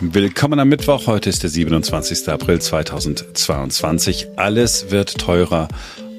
Willkommen 0.00 0.60
am 0.60 0.68
Mittwoch. 0.68 1.08
Heute 1.08 1.28
ist 1.28 1.42
der 1.42 1.50
27. 1.50 2.28
April 2.28 2.60
2022. 2.60 4.28
Alles 4.36 4.92
wird 4.92 5.18
teurer. 5.18 5.66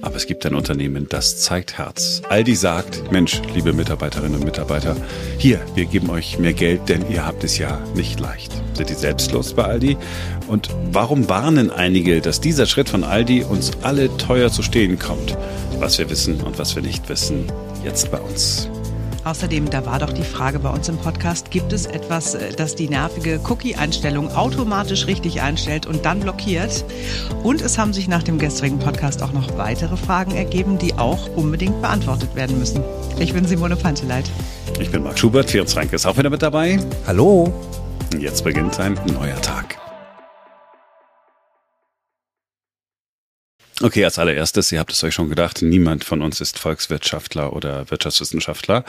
Aber 0.02 0.18
es 0.18 0.28
gibt 0.28 0.46
ein 0.46 0.54
Unternehmen, 0.54 1.08
das 1.08 1.38
zeigt 1.38 1.78
Herz. 1.78 2.22
Aldi 2.28 2.56
sagt, 2.56 3.10
Mensch, 3.10 3.42
liebe 3.54 3.72
Mitarbeiterinnen 3.72 4.36
und 4.36 4.44
Mitarbeiter, 4.44 4.98
hier, 5.38 5.62
wir 5.76 5.86
geben 5.86 6.10
euch 6.10 6.40
mehr 6.40 6.52
Geld, 6.52 6.90
denn 6.90 7.10
ihr 7.10 7.26
habt 7.26 7.46
es 7.46 7.58
ja 7.58 7.80
nicht 7.96 8.20
leicht. 8.20 8.52
Sind 8.74 8.90
die 8.90 8.96
selbstlos 8.96 9.54
bei 9.54 9.64
Aldi? 9.64 9.98
Und 10.50 10.70
warum 10.92 11.30
warnen 11.30 11.72
einige, 11.72 12.20
dass 12.20 12.42
dieser 12.42 12.66
Schritt 12.66 12.90
von 12.90 13.06
Aldi 13.06 13.46
uns 13.46 13.72
alle 13.82 14.16
teuer 14.18 14.52
zu 14.52 14.62
stehen 14.62 15.00
kommt? 15.00 15.38
Was 15.80 15.98
wir 16.00 16.10
wissen 16.10 16.42
und 16.42 16.60
was 16.60 16.76
wir 16.76 16.84
nicht 16.84 17.08
wissen, 17.08 17.50
jetzt 17.86 18.12
bei 18.12 18.20
uns. 18.20 18.70
Außerdem, 19.24 19.70
da 19.70 19.86
war 19.86 20.00
doch 20.00 20.14
die 20.14 20.24
Frage 20.24 20.60
bei 20.60 20.70
uns 20.70 20.90
im 20.90 20.98
Podcast, 20.98 21.52
gibt 21.52 21.74
es 21.74 21.86
etwas, 21.86 22.36
äh, 22.36 22.54
das 22.54 22.76
die 22.76 22.88
nervige 22.88 23.40
Cookie-Einstellung 23.48 24.32
automatisch 24.32 25.08
richtig 25.08 25.42
einstellt 25.42 25.86
und 25.86 26.06
dann 26.06 26.20
blockiert? 26.20 26.86
Und 27.44 27.62
es 27.62 27.78
haben 27.78 27.94
sich 27.94 28.08
nach 28.08 28.24
dem 28.24 28.40
gestrigen 28.40 28.80
Podcast 28.80 29.22
auch 29.22 29.32
noch 29.32 29.58
weitere 29.58 29.98
Fragen 29.98 30.32
ergeben, 30.36 30.78
die 30.78 30.94
auch 30.94 31.30
unbedingt 31.36 31.82
beantwortet 31.82 32.36
werden 32.36 32.60
müssen. 32.60 32.84
Ich 33.20 33.34
bin 33.34 33.46
Simone 33.46 33.76
Panteleit. 33.76 34.30
Ich 34.80 34.92
bin 34.92 35.04
Marc 35.04 35.20
Schubert, 35.20 35.50
Ferenc 35.50 35.76
Reinke 35.76 35.96
ist 35.96 36.06
auch 36.06 36.18
wieder 36.18 36.30
mit 36.30 36.42
dabei. 36.42 36.80
Hallo. 37.06 37.54
Jetzt 38.18 38.44
beginnt 38.44 38.80
ein 38.80 39.00
neuer 39.14 39.40
Tag. 39.42 39.79
Okay, 43.82 44.04
als 44.04 44.20
allererstes, 44.20 44.72
ihr 44.74 44.80
habt 44.80 44.92
es 44.92 45.04
euch 45.04 45.14
schon 45.14 45.30
gedacht, 45.30 45.62
niemand 45.62 46.04
von 46.04 46.22
uns 46.22 46.42
ist 46.42 46.60
Volkswirtschaftler 46.60 47.54
oder 47.54 47.90
Wirtschaftswissenschaftler. 47.90 48.84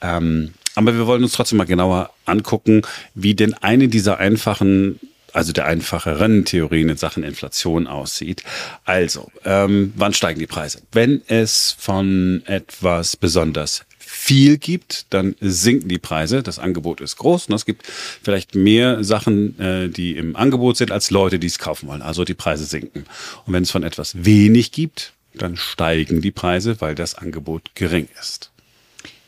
Ähm, 0.00 0.54
aber 0.76 0.94
wir 0.94 1.08
wollen 1.08 1.24
uns 1.24 1.32
trotzdem 1.32 1.58
mal 1.58 1.64
genauer 1.64 2.10
angucken, 2.24 2.82
wie 3.14 3.34
denn 3.34 3.54
eine 3.54 3.88
dieser 3.88 4.18
einfachen 4.18 5.00
also 5.32 5.52
der 5.52 5.66
einfacheren 5.66 6.44
Theorien 6.46 6.88
in 6.88 6.96
Sachen 6.96 7.22
Inflation 7.22 7.86
aussieht. 7.86 8.42
Also, 8.84 9.30
ähm, 9.44 9.92
wann 9.94 10.14
steigen 10.14 10.40
die 10.40 10.46
Preise? 10.46 10.80
Wenn 10.92 11.22
es 11.26 11.76
von 11.78 12.42
etwas 12.46 13.16
besonders 13.16 13.84
viel 14.28 14.58
gibt, 14.58 15.06
dann 15.08 15.34
sinken 15.40 15.88
die 15.88 15.98
Preise. 15.98 16.42
Das 16.42 16.58
Angebot 16.58 17.00
ist 17.00 17.16
groß 17.16 17.46
und 17.46 17.54
es 17.54 17.64
gibt 17.64 17.86
vielleicht 17.86 18.54
mehr 18.54 19.02
Sachen, 19.02 19.58
äh, 19.58 19.88
die 19.88 20.18
im 20.18 20.36
Angebot 20.36 20.76
sind, 20.76 20.92
als 20.92 21.10
Leute, 21.10 21.38
die 21.38 21.46
es 21.46 21.58
kaufen 21.58 21.88
wollen. 21.88 22.02
Also 22.02 22.24
die 22.24 22.34
Preise 22.34 22.64
sinken. 22.64 23.06
Und 23.46 23.54
wenn 23.54 23.62
es 23.62 23.70
von 23.70 23.84
etwas 23.84 24.26
wenig 24.26 24.70
gibt, 24.70 25.14
dann 25.32 25.56
steigen 25.56 26.20
die 26.20 26.30
Preise, 26.30 26.78
weil 26.82 26.94
das 26.94 27.14
Angebot 27.14 27.74
gering 27.74 28.08
ist 28.20 28.50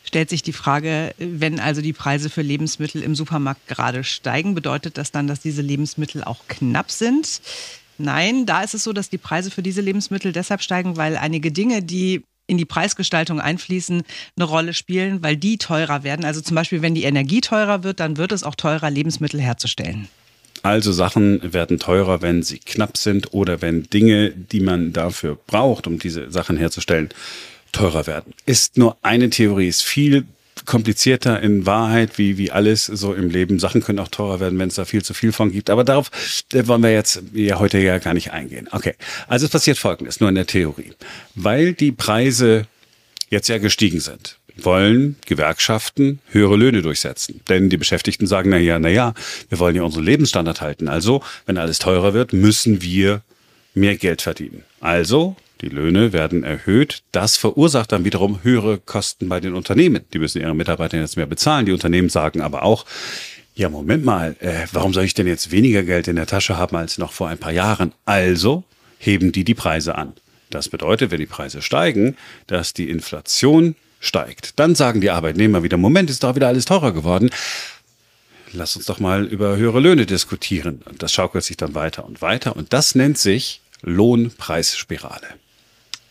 stellt 0.03 0.29
sich 0.29 0.43
die 0.43 0.51
Frage, 0.51 1.15
wenn 1.19 1.61
also 1.61 1.81
die 1.81 1.93
Preise 1.93 2.29
für 2.29 2.41
Lebensmittel 2.41 3.01
im 3.01 3.15
Supermarkt 3.15 3.65
gerade 3.69 4.03
steigen, 4.03 4.55
bedeutet 4.55 4.97
das 4.97 5.13
dann, 5.13 5.25
dass 5.25 5.39
diese 5.39 5.61
Lebensmittel 5.61 6.21
auch 6.25 6.49
knapp 6.49 6.91
sind? 6.91 7.41
Nein, 7.97 8.45
da 8.45 8.61
ist 8.61 8.73
es 8.73 8.83
so, 8.83 8.91
dass 8.91 9.09
die 9.09 9.17
Preise 9.17 9.51
für 9.51 9.63
diese 9.63 9.79
Lebensmittel 9.79 10.33
deshalb 10.33 10.61
steigen, 10.63 10.97
weil 10.97 11.15
einige 11.15 11.53
Dinge, 11.53 11.81
die 11.81 12.25
in 12.51 12.57
die 12.57 12.65
Preisgestaltung 12.65 13.39
einfließen, 13.39 14.03
eine 14.35 14.45
Rolle 14.45 14.73
spielen, 14.73 15.23
weil 15.23 15.37
die 15.37 15.57
teurer 15.57 16.03
werden. 16.03 16.25
Also 16.25 16.41
zum 16.41 16.55
Beispiel, 16.55 16.81
wenn 16.81 16.93
die 16.93 17.03
Energie 17.03 17.39
teurer 17.39 17.83
wird, 17.83 18.01
dann 18.01 18.17
wird 18.17 18.33
es 18.33 18.43
auch 18.43 18.55
teurer, 18.55 18.91
Lebensmittel 18.91 19.39
herzustellen. 19.39 20.09
Also 20.61 20.91
Sachen 20.91 21.53
werden 21.53 21.79
teurer, 21.79 22.21
wenn 22.21 22.43
sie 22.43 22.59
knapp 22.59 22.97
sind 22.97 23.33
oder 23.33 23.61
wenn 23.61 23.83
Dinge, 23.83 24.31
die 24.31 24.59
man 24.59 24.91
dafür 24.91 25.37
braucht, 25.47 25.87
um 25.87 25.97
diese 25.97 26.29
Sachen 26.29 26.57
herzustellen, 26.57 27.09
teurer 27.71 28.05
werden. 28.05 28.33
Ist 28.45 28.77
nur 28.77 28.97
eine 29.01 29.29
Theorie, 29.29 29.69
ist 29.69 29.83
viel 29.83 30.25
komplizierter 30.65 31.41
in 31.41 31.65
Wahrheit, 31.65 32.17
wie, 32.17 32.37
wie 32.37 32.51
alles 32.51 32.85
so 32.85 33.13
im 33.13 33.29
Leben. 33.29 33.59
Sachen 33.59 33.81
können 33.81 33.99
auch 33.99 34.07
teurer 34.07 34.39
werden, 34.39 34.59
wenn 34.59 34.69
es 34.69 34.75
da 34.75 34.85
viel 34.85 35.03
zu 35.03 35.13
viel 35.13 35.31
von 35.31 35.51
gibt. 35.51 35.69
Aber 35.69 35.83
darauf 35.83 36.11
wollen 36.51 36.83
wir 36.83 36.91
jetzt 36.91 37.21
ja 37.33 37.59
heute 37.59 37.79
ja 37.79 37.97
gar 37.97 38.13
nicht 38.13 38.31
eingehen. 38.31 38.67
Okay, 38.71 38.95
also 39.27 39.45
es 39.45 39.51
passiert 39.51 39.77
Folgendes, 39.77 40.19
nur 40.19 40.29
in 40.29 40.35
der 40.35 40.47
Theorie. 40.47 40.93
Weil 41.35 41.73
die 41.73 41.91
Preise 41.91 42.67
jetzt 43.29 43.47
ja 43.47 43.57
gestiegen 43.57 43.99
sind, 43.99 44.37
wollen 44.57 45.15
Gewerkschaften 45.25 46.19
höhere 46.29 46.55
Löhne 46.55 46.81
durchsetzen. 46.81 47.41
Denn 47.49 47.69
die 47.69 47.77
Beschäftigten 47.77 48.27
sagen, 48.27 48.49
na 48.49 48.57
ja, 48.57 48.79
na 48.79 48.89
ja, 48.89 49.13
wir 49.49 49.59
wollen 49.59 49.75
ja 49.75 49.83
unseren 49.83 50.03
Lebensstandard 50.03 50.61
halten. 50.61 50.87
Also, 50.87 51.23
wenn 51.45 51.57
alles 51.57 51.79
teurer 51.79 52.13
wird, 52.13 52.33
müssen 52.33 52.81
wir 52.81 53.21
mehr 53.73 53.95
Geld 53.95 54.21
verdienen. 54.21 54.63
Also 54.79 55.35
die 55.61 55.69
Löhne 55.69 56.13
werden 56.13 56.43
erhöht. 56.43 57.03
Das 57.11 57.37
verursacht 57.37 57.91
dann 57.91 58.03
wiederum 58.03 58.43
höhere 58.43 58.79
Kosten 58.79 59.29
bei 59.29 59.39
den 59.39 59.53
Unternehmen. 59.53 60.03
Die 60.13 60.19
müssen 60.19 60.41
ihre 60.41 60.55
Mitarbeiter 60.55 60.97
jetzt 60.97 61.17
mehr 61.17 61.25
bezahlen. 61.25 61.65
Die 61.65 61.71
Unternehmen 61.71 62.09
sagen 62.09 62.41
aber 62.41 62.63
auch, 62.63 62.85
ja, 63.53 63.69
Moment 63.69 64.03
mal, 64.05 64.35
äh, 64.39 64.65
warum 64.71 64.93
soll 64.93 65.03
ich 65.03 65.13
denn 65.13 65.27
jetzt 65.27 65.51
weniger 65.51 65.83
Geld 65.83 66.07
in 66.07 66.15
der 66.15 66.25
Tasche 66.25 66.57
haben 66.57 66.75
als 66.75 66.97
noch 66.97 67.11
vor 67.11 67.27
ein 67.27 67.37
paar 67.37 67.51
Jahren? 67.51 67.93
Also 68.05 68.63
heben 68.97 69.31
die 69.31 69.43
die 69.43 69.53
Preise 69.53 69.95
an. 69.95 70.13
Das 70.49 70.69
bedeutet, 70.69 71.11
wenn 71.11 71.19
die 71.19 71.25
Preise 71.25 71.61
steigen, 71.61 72.15
dass 72.47 72.73
die 72.73 72.89
Inflation 72.89 73.75
steigt. 73.99 74.59
Dann 74.59 74.75
sagen 74.75 75.01
die 75.01 75.11
Arbeitnehmer 75.11 75.63
wieder, 75.63 75.77
Moment, 75.77 76.09
ist 76.09 76.23
doch 76.23 76.35
wieder 76.35 76.47
alles 76.47 76.65
teurer 76.65 76.91
geworden. 76.91 77.29
Lass 78.53 78.75
uns 78.75 78.85
doch 78.85 78.99
mal 78.99 79.25
über 79.25 79.55
höhere 79.55 79.79
Löhne 79.79 80.05
diskutieren. 80.05 80.81
Das 80.97 81.13
schaukelt 81.13 81.43
sich 81.43 81.55
dann 81.55 81.73
weiter 81.75 82.05
und 82.05 82.21
weiter. 82.21 82.55
Und 82.55 82.73
das 82.73 82.95
nennt 82.95 83.17
sich 83.17 83.61
Lohnpreisspirale. 83.81 85.27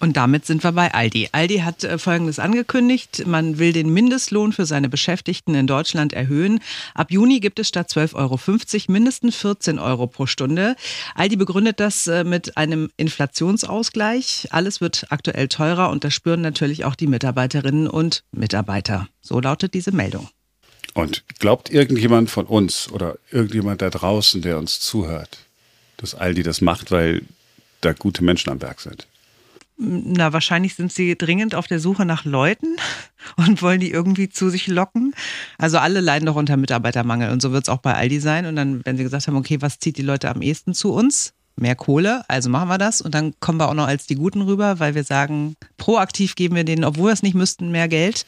Und 0.00 0.16
damit 0.16 0.46
sind 0.46 0.64
wir 0.64 0.72
bei 0.72 0.94
Aldi. 0.94 1.28
Aldi 1.32 1.58
hat 1.58 1.84
äh, 1.84 1.98
Folgendes 1.98 2.38
angekündigt. 2.38 3.26
Man 3.26 3.58
will 3.58 3.74
den 3.74 3.92
Mindestlohn 3.92 4.52
für 4.52 4.64
seine 4.64 4.88
Beschäftigten 4.88 5.54
in 5.54 5.66
Deutschland 5.66 6.14
erhöhen. 6.14 6.60
Ab 6.94 7.10
Juni 7.10 7.38
gibt 7.38 7.58
es 7.58 7.68
statt 7.68 7.90
12,50 7.90 8.14
Euro 8.14 8.92
mindestens 8.92 9.36
14 9.36 9.78
Euro 9.78 10.06
pro 10.06 10.24
Stunde. 10.24 10.74
Aldi 11.14 11.36
begründet 11.36 11.80
das 11.80 12.06
äh, 12.06 12.24
mit 12.24 12.56
einem 12.56 12.90
Inflationsausgleich. 12.96 14.48
Alles 14.50 14.80
wird 14.80 15.06
aktuell 15.10 15.48
teurer 15.48 15.90
und 15.90 16.02
das 16.02 16.14
spüren 16.14 16.40
natürlich 16.40 16.86
auch 16.86 16.94
die 16.94 17.06
Mitarbeiterinnen 17.06 17.86
und 17.86 18.24
Mitarbeiter. 18.32 19.06
So 19.20 19.38
lautet 19.38 19.74
diese 19.74 19.92
Meldung. 19.92 20.30
Und 20.94 21.24
glaubt 21.38 21.70
irgendjemand 21.70 22.30
von 22.30 22.46
uns 22.46 22.90
oder 22.90 23.18
irgendjemand 23.30 23.82
da 23.82 23.90
draußen, 23.90 24.40
der 24.40 24.56
uns 24.56 24.80
zuhört, 24.80 25.38
dass 25.98 26.14
Aldi 26.14 26.42
das 26.42 26.62
macht, 26.62 26.90
weil 26.90 27.22
da 27.82 27.92
gute 27.92 28.24
Menschen 28.24 28.50
am 28.50 28.62
Werk 28.62 28.80
sind? 28.80 29.06
Na, 29.82 30.34
wahrscheinlich 30.34 30.74
sind 30.74 30.92
sie 30.92 31.16
dringend 31.16 31.54
auf 31.54 31.66
der 31.66 31.80
Suche 31.80 32.04
nach 32.04 32.26
Leuten 32.26 32.76
und 33.36 33.62
wollen 33.62 33.80
die 33.80 33.90
irgendwie 33.90 34.28
zu 34.28 34.50
sich 34.50 34.66
locken. 34.66 35.14
Also 35.56 35.78
alle 35.78 36.00
leiden 36.00 36.26
doch 36.26 36.36
unter 36.36 36.58
Mitarbeitermangel 36.58 37.30
und 37.30 37.40
so 37.40 37.52
wird 37.52 37.64
es 37.64 37.70
auch 37.70 37.78
bei 37.78 37.94
Aldi 37.94 38.20
sein. 38.20 38.44
Und 38.44 38.56
dann, 38.56 38.84
wenn 38.84 38.98
sie 38.98 39.04
gesagt 39.04 39.26
haben, 39.26 39.36
okay, 39.36 39.62
was 39.62 39.78
zieht 39.78 39.96
die 39.96 40.02
Leute 40.02 40.28
am 40.28 40.42
ehesten 40.42 40.74
zu 40.74 40.92
uns? 40.92 41.32
Mehr 41.56 41.76
Kohle, 41.76 42.24
also 42.28 42.50
machen 42.50 42.68
wir 42.68 42.76
das. 42.76 43.00
Und 43.00 43.14
dann 43.14 43.32
kommen 43.40 43.58
wir 43.58 43.70
auch 43.70 43.74
noch 43.74 43.86
als 43.86 44.06
die 44.06 44.16
Guten 44.16 44.42
rüber, 44.42 44.80
weil 44.80 44.94
wir 44.94 45.04
sagen, 45.04 45.56
proaktiv 45.78 46.34
geben 46.34 46.56
wir 46.56 46.64
denen, 46.64 46.84
obwohl 46.84 47.06
wir 47.06 47.12
es 47.12 47.22
nicht 47.22 47.34
müssten, 47.34 47.70
mehr 47.70 47.88
Geld. 47.88 48.26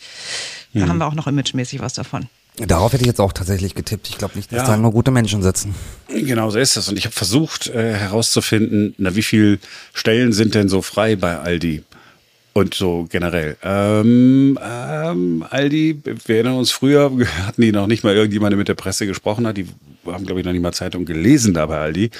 Da 0.72 0.86
mhm. 0.86 0.88
haben 0.88 0.98
wir 0.98 1.06
auch 1.06 1.14
noch 1.14 1.26
imagemäßig 1.26 1.80
was 1.80 1.92
davon. 1.92 2.28
Darauf 2.56 2.92
hätte 2.92 3.02
ich 3.02 3.08
jetzt 3.08 3.20
auch 3.20 3.32
tatsächlich 3.32 3.74
getippt. 3.74 4.08
Ich 4.10 4.18
glaube 4.18 4.36
nicht, 4.36 4.52
dass 4.52 4.58
ja. 4.58 4.66
da 4.66 4.76
nur 4.76 4.92
gute 4.92 5.10
Menschen 5.10 5.42
sitzen. 5.42 5.74
Genau 6.08 6.50
so 6.50 6.58
ist 6.58 6.76
es. 6.76 6.88
Und 6.88 6.98
ich 6.98 7.06
habe 7.06 7.14
versucht 7.14 7.68
äh, 7.68 7.94
herauszufinden, 7.94 8.94
na 8.98 9.16
wie 9.16 9.22
viele 9.22 9.58
Stellen 9.94 10.32
sind 10.32 10.54
denn 10.54 10.68
so 10.68 10.82
frei 10.82 11.16
bei 11.16 11.38
Aldi? 11.38 11.82
Und 12.54 12.74
so 12.74 13.06
generell. 13.08 13.56
Ähm, 13.62 14.58
ähm, 14.62 15.44
Aldi, 15.48 16.02
wir 16.26 16.34
erinnern 16.34 16.58
uns 16.58 16.70
früher, 16.70 17.10
hatten 17.46 17.62
die 17.62 17.72
noch 17.72 17.86
nicht 17.86 18.04
mal 18.04 18.14
irgendjemand 18.14 18.54
mit 18.54 18.68
der 18.68 18.74
Presse 18.74 19.06
gesprochen 19.06 19.46
hat. 19.46 19.56
Die 19.56 19.66
haben, 20.04 20.26
glaube 20.26 20.40
ich, 20.40 20.44
noch 20.44 20.52
nicht 20.52 20.60
mal 20.60 20.72
Zeitung 20.72 21.06
gelesen 21.06 21.54
da 21.54 21.64
bei 21.64 21.78
Aldi. 21.78 22.10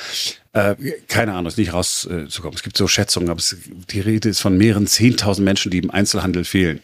Äh, 0.54 0.76
keine 1.08 1.32
Ahnung, 1.32 1.48
ist 1.48 1.58
nicht 1.58 1.74
rauszukommen. 1.74 2.54
Es 2.54 2.62
gibt 2.62 2.78
so 2.78 2.88
Schätzungen, 2.88 3.28
aber 3.28 3.40
es, 3.40 3.56
die 3.90 4.00
Rede 4.00 4.30
ist 4.30 4.40
von 4.40 4.56
mehreren 4.56 4.86
Zehntausend 4.86 5.44
Menschen, 5.44 5.70
die 5.70 5.78
im 5.78 5.90
Einzelhandel 5.90 6.44
fehlen. 6.44 6.80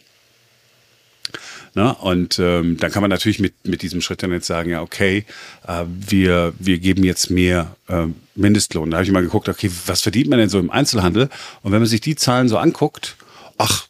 Ne? 1.75 1.93
Und 1.95 2.39
ähm, 2.39 2.77
dann 2.77 2.91
kann 2.91 3.01
man 3.01 3.09
natürlich 3.09 3.39
mit, 3.39 3.53
mit 3.63 3.81
diesem 3.81 4.01
Schritt 4.01 4.23
dann 4.23 4.31
jetzt 4.31 4.47
sagen, 4.47 4.69
ja, 4.69 4.81
okay, 4.81 5.25
äh, 5.67 5.83
wir, 5.87 6.53
wir 6.59 6.79
geben 6.79 7.03
jetzt 7.03 7.29
mehr 7.29 7.75
äh, 7.87 8.07
Mindestlohn. 8.35 8.91
Da 8.91 8.97
habe 8.97 9.05
ich 9.05 9.11
mal 9.11 9.21
geguckt, 9.21 9.49
okay, 9.49 9.69
was 9.85 10.01
verdient 10.01 10.29
man 10.29 10.39
denn 10.39 10.49
so 10.49 10.59
im 10.59 10.71
Einzelhandel? 10.71 11.29
Und 11.61 11.71
wenn 11.71 11.79
man 11.79 11.87
sich 11.87 12.01
die 12.01 12.15
Zahlen 12.15 12.49
so 12.49 12.57
anguckt, 12.57 13.15
ach, 13.57 13.87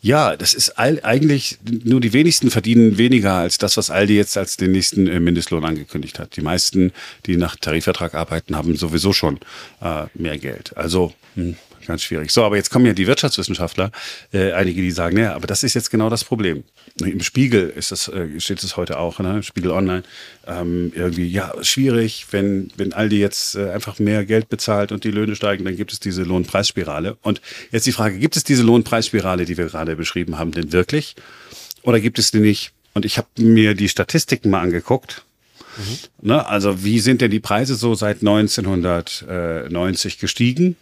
ja, 0.00 0.36
das 0.36 0.54
ist 0.54 0.78
eigentlich 0.78 1.58
nur 1.64 2.00
die 2.00 2.12
wenigsten 2.12 2.50
verdienen 2.50 2.98
weniger 2.98 3.34
als 3.34 3.58
das, 3.58 3.76
was 3.76 3.90
Aldi 3.90 4.14
jetzt 4.14 4.38
als 4.38 4.56
den 4.56 4.72
nächsten 4.72 5.08
äh, 5.08 5.18
Mindestlohn 5.18 5.64
angekündigt 5.64 6.18
hat. 6.18 6.36
Die 6.36 6.40
meisten, 6.40 6.92
die 7.26 7.36
nach 7.36 7.56
Tarifvertrag 7.56 8.14
arbeiten, 8.14 8.56
haben 8.56 8.76
sowieso 8.76 9.12
schon 9.12 9.40
äh, 9.80 10.04
mehr 10.14 10.38
Geld. 10.38 10.76
Also 10.76 11.12
hm, 11.34 11.56
ganz 11.88 12.02
schwierig. 12.02 12.30
So, 12.30 12.44
aber 12.44 12.56
jetzt 12.56 12.70
kommen 12.70 12.86
ja 12.86 12.92
die 12.92 13.08
Wirtschaftswissenschaftler, 13.08 13.90
äh, 14.32 14.52
einige, 14.52 14.80
die 14.80 14.92
sagen, 14.92 15.18
ja, 15.18 15.34
aber 15.34 15.48
das 15.48 15.64
ist 15.64 15.74
jetzt 15.74 15.90
genau 15.90 16.08
das 16.08 16.22
Problem. 16.22 16.62
Im 17.00 17.20
Spiegel 17.20 17.68
ist 17.68 17.90
das, 17.90 18.06
äh, 18.06 18.38
steht 18.38 18.62
es 18.62 18.76
heute 18.76 18.98
auch, 18.98 19.18
ne? 19.18 19.42
Spiegel 19.42 19.72
Online. 19.72 20.04
Ähm, 20.46 20.92
irgendwie, 20.94 21.26
ja, 21.26 21.52
schwierig, 21.62 22.26
wenn, 22.30 22.70
wenn 22.76 22.92
Aldi 22.92 23.18
jetzt 23.18 23.56
äh, 23.56 23.70
einfach 23.70 23.98
mehr 23.98 24.24
Geld 24.24 24.48
bezahlt 24.48 24.92
und 24.92 25.02
die 25.02 25.10
Löhne 25.10 25.34
steigen, 25.34 25.64
dann 25.64 25.76
gibt 25.76 25.92
es 25.92 25.98
diese 25.98 26.22
Lohnpreisspirale. 26.22 27.16
Und 27.22 27.40
jetzt 27.72 27.86
die 27.86 27.92
Frage, 27.92 28.18
gibt 28.18 28.36
es 28.36 28.44
diese 28.44 28.62
Lohnpreisspirale, 28.62 29.44
die 29.44 29.56
wir 29.56 29.66
gerade 29.66 29.96
beschrieben 29.96 30.38
haben, 30.38 30.52
denn 30.52 30.72
wirklich? 30.72 31.16
Oder 31.82 31.98
gibt 31.98 32.20
es 32.20 32.30
die 32.30 32.40
nicht? 32.40 32.70
Und 32.94 33.04
ich 33.04 33.18
habe 33.18 33.28
mir 33.38 33.74
die 33.74 33.88
Statistiken 33.88 34.50
mal 34.50 34.60
angeguckt 34.60 35.24
Mhm. 35.78 36.28
Ne? 36.28 36.46
Also 36.46 36.84
wie 36.84 37.00
sind 37.00 37.20
denn 37.20 37.30
die 37.30 37.40
Preise 37.40 37.74
so 37.74 37.94
seit 37.94 38.18
1990 38.18 40.18
gestiegen? 40.18 40.76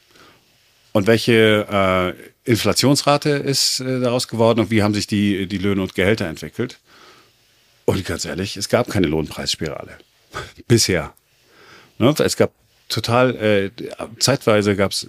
Und 0.96 1.06
welche 1.06 1.66
äh, 1.70 2.50
Inflationsrate 2.50 3.28
ist 3.28 3.80
äh, 3.80 4.00
daraus 4.00 4.28
geworden 4.28 4.60
und 4.60 4.70
wie 4.70 4.82
haben 4.82 4.94
sich 4.94 5.06
die, 5.06 5.46
die 5.46 5.58
Löhne 5.58 5.82
und 5.82 5.94
Gehälter 5.94 6.26
entwickelt? 6.26 6.78
Und 7.84 8.02
ganz 8.06 8.24
ehrlich, 8.24 8.56
es 8.56 8.70
gab 8.70 8.88
keine 8.88 9.06
Lohnpreisspirale. 9.06 9.98
Bisher. 10.68 11.12
Ne? 11.98 12.14
Es 12.20 12.38
gab 12.38 12.52
total, 12.88 13.36
äh, 13.36 13.70
zeitweise 14.20 14.74
gab 14.74 14.92
es 14.92 15.08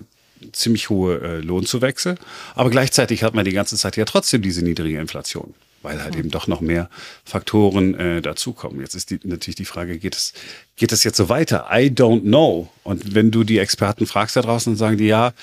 ziemlich 0.51 0.89
hohe 0.89 1.21
äh, 1.21 1.37
Lohnzuwächse, 1.37 2.15
aber 2.53 2.69
gleichzeitig 2.69 3.23
hat 3.23 3.33
man 3.33 3.45
die 3.45 3.53
ganze 3.53 3.77
Zeit 3.77 3.95
ja 3.95 4.03
trotzdem 4.03 4.41
diese 4.41 4.65
niedrige 4.65 4.99
Inflation 4.99 5.53
weil 5.81 6.03
halt 6.03 6.15
eben 6.15 6.29
doch 6.29 6.47
noch 6.47 6.61
mehr 6.61 6.89
Faktoren 7.25 7.95
äh, 7.95 8.21
dazukommen. 8.21 8.81
Jetzt 8.81 8.95
ist 8.95 9.09
die, 9.09 9.19
natürlich 9.23 9.55
die 9.55 9.65
Frage, 9.65 9.97
geht 9.97 10.15
es, 10.15 10.33
geht 10.75 10.91
es 10.91 11.03
jetzt 11.03 11.17
so 11.17 11.29
weiter? 11.29 11.67
I 11.71 11.89
don't 11.89 12.21
know. 12.21 12.69
Und 12.83 13.15
wenn 13.15 13.31
du 13.31 13.43
die 13.43 13.59
Experten 13.59 14.05
fragst 14.05 14.35
da 14.35 14.41
draußen, 14.41 14.73
dann 14.73 14.77
sagen 14.77 14.97
die 14.97 15.07
ja, 15.07 15.33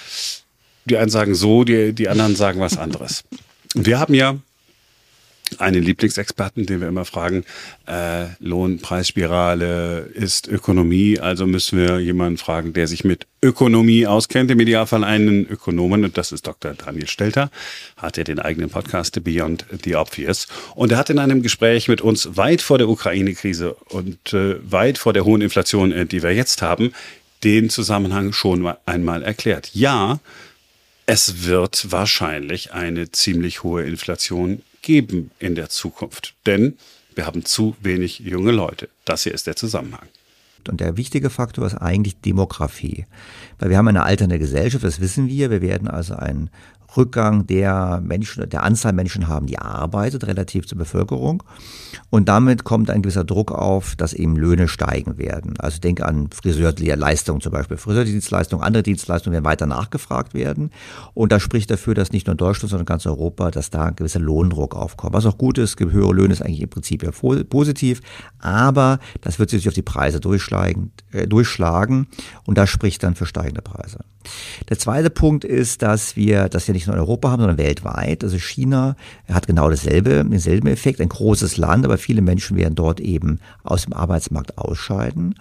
die 0.85 0.97
einen 0.99 1.11
sagen 1.11 1.35
so, 1.35 1.65
die, 1.65 1.93
die 1.93 2.09
anderen 2.09 2.37
sagen 2.37 2.61
was 2.61 2.77
anderes. 2.77 3.25
Und 3.75 3.87
wir 3.87 3.99
haben 3.99 4.15
ja 4.15 4.37
einen 5.59 5.83
Lieblingsexperten, 5.83 6.67
den 6.67 6.81
wir 6.81 6.89
immer 6.89 7.05
fragen, 7.05 7.45
äh, 7.87 8.27
Lohnpreisspirale 8.41 10.11
ist 10.15 10.49
Ökonomie, 10.49 11.19
also 11.21 11.47
müssen 11.47 11.79
wir 11.79 12.01
jemanden 12.01 12.39
fragen, 12.39 12.73
der 12.73 12.87
sich 12.87 13.05
mit 13.05 13.27
Ökonomie 13.43 14.07
auskennt, 14.07 14.51
im 14.51 14.61
Idealfall 14.61 15.05
einen 15.05 15.47
Ökonomen, 15.49 16.05
und 16.05 16.17
das 16.17 16.33
ist 16.33 16.47
Dr. 16.47 16.75
Daniel 16.75 17.09
Stelter, 17.09 17.51
hat 17.97 18.17
ja 18.17 18.25
den 18.25 18.39
eigenen 18.39 18.71
Podcast 18.71 19.23
Beyond 19.23 19.67
the 19.85 19.97
Obvious. 19.97 20.47
Und 20.75 20.93
er 20.93 20.99
hat 20.99 21.11
in 21.11 21.19
einem 21.19 21.43
Gespräch 21.43 21.89
mit 21.89 22.01
uns 22.01 22.37
weit 22.37 22.63
vor 22.63 22.79
der 22.79 22.89
Ukraine-Krise 22.89 23.77
und 23.91 24.33
äh, 24.33 24.57
weit 24.71 24.99
vor 24.99 25.13
der 25.13 25.25
hohen 25.25 25.43
Inflation, 25.43 25.93
äh, 25.93 26.07
die 26.07 26.23
wir 26.23 26.35
jetzt 26.35 26.63
haben, 26.63 26.93
den 27.45 27.69
Zusammenhang 27.69 28.33
schon 28.33 28.67
einmal 28.87 29.23
erklärt. 29.23 29.71
Ja, 29.75 30.21
es 31.07 31.45
wird 31.45 31.93
wahrscheinlich 31.93 32.73
eine 32.73 33.13
ziemlich 33.13 33.63
hohe 33.63 33.85
Inflation 33.85 34.63
geben 34.85 35.31
in 35.41 35.55
der 35.57 35.69
Zukunft. 35.69 36.35
Denn 36.47 36.79
wir 37.15 37.27
haben 37.27 37.45
zu 37.45 37.75
wenig 37.81 38.21
junge 38.21 38.53
Leute. 38.53 38.89
Das 39.05 39.25
hier 39.25 39.35
ist 39.35 39.47
der 39.47 39.57
Zusammenhang. 39.57 40.07
Und 40.69 40.81
der 40.81 40.97
wichtige 40.97 41.31
Faktor 41.31 41.67
ist 41.67 41.75
eigentlich 41.75 42.17
Demografie. 42.21 43.07
Weil 43.59 43.71
wir 43.71 43.77
haben 43.77 43.89
eine 43.89 44.05
alternde 44.05 44.39
Gesellschaft, 44.39 44.85
das 44.85 45.01
wissen 45.01 45.29
wir. 45.29 45.51
Wir 45.51 45.61
werden 45.61 45.89
also 45.89 46.15
ein 46.15 46.51
Rückgang 46.97 47.47
der 47.47 48.01
Menschen, 48.03 48.49
der 48.49 48.63
Anzahl 48.63 48.93
Menschen 48.93 49.29
haben, 49.29 49.47
die 49.47 49.59
arbeitet, 49.59 50.27
relativ 50.27 50.67
zur 50.67 50.79
Bevölkerung. 50.79 51.43
Und 52.11 52.29
damit 52.29 52.65
kommt 52.65 52.91
ein 52.91 53.03
gewisser 53.03 53.25
Druck 53.25 53.53
auf, 53.53 53.97
dass 53.97 54.13
eben 54.13 54.37
Löhne 54.37 54.69
steigen 54.69 55.19
werden. 55.19 55.55
Also 55.59 55.81
denke 55.81 56.07
an 56.07 56.29
Friseurleistungen 56.31 57.41
zum 57.41 57.53
Beispiel. 57.53 57.77
Friseurdienstleistungen, 57.77 58.65
andere 58.65 58.83
Dienstleistungen 58.83 59.33
werden 59.35 59.45
weiter 59.45 59.67
nachgefragt 59.67 60.35
werden. 60.35 60.71
Und 61.15 61.33
das 61.33 61.43
spricht 61.43 61.71
dafür, 61.71 61.95
dass 61.95 62.13
nicht 62.13 62.27
nur 62.27 62.33
in 62.33 62.39
Deutschland, 62.39 62.71
sondern 62.71 62.87
ganz 62.87 63.07
Europa, 63.07 63.51
dass 63.51 63.71
da 63.71 63.87
ein 63.87 63.97
gewisser 63.97 64.21
Lohndruck 64.21 64.75
aufkommt. 64.75 65.13
Was 65.13 65.27
auch 65.27 65.39
gut 65.39 65.59
ist, 65.59 65.79
höhere 65.81 66.13
Löhne 66.13 66.33
ist 66.33 66.43
eigentlich 66.43 66.63
im 66.63 66.71
Prinzip 66.71 67.03
ja 67.03 67.11
positiv. 67.11 68.01
Aber 68.39 68.99
das 69.21 69.39
wird 69.39 69.51
sich 69.51 69.69
auf 69.69 69.75
die 69.75 69.83
Preise 69.83 70.21
durchschlagen, 70.21 70.93
äh, 71.13 71.27
durchschlagen. 71.27 72.09
Und 72.45 72.59
das 72.59 72.71
spricht 72.71 73.03
dann 73.03 73.15
für 73.15 73.27
steigende 73.27 73.63
Preise. 73.63 73.99
Der 74.69 74.79
zweite 74.79 75.11
Punkt 75.11 75.45
ist, 75.45 75.83
dass 75.83 76.17
wir 76.17 76.49
das 76.49 76.67
ja 76.67 76.73
nicht 76.73 76.84
nur 76.87 76.97
in 76.97 77.01
Europa 77.01 77.31
haben, 77.31 77.41
sondern 77.41 77.59
weltweit. 77.59 78.25
Also 78.25 78.39
China 78.39 78.97
hat 79.29 79.47
genau 79.47 79.71
dasselbe, 79.71 80.25
denselben 80.25 80.69
Effekt, 80.69 81.01
ein 81.01 81.09
großes 81.09 81.57
Land, 81.57 81.85
aber 81.85 81.99
viele 81.99 82.23
Menschen 82.23 82.57
werden 82.57 82.75
dort 82.75 83.01
eben 83.01 83.41
aus 83.63 83.85
dem 83.85 83.93
Arbeitsmarkt 83.93 84.59
ausscheiden. 84.59 85.35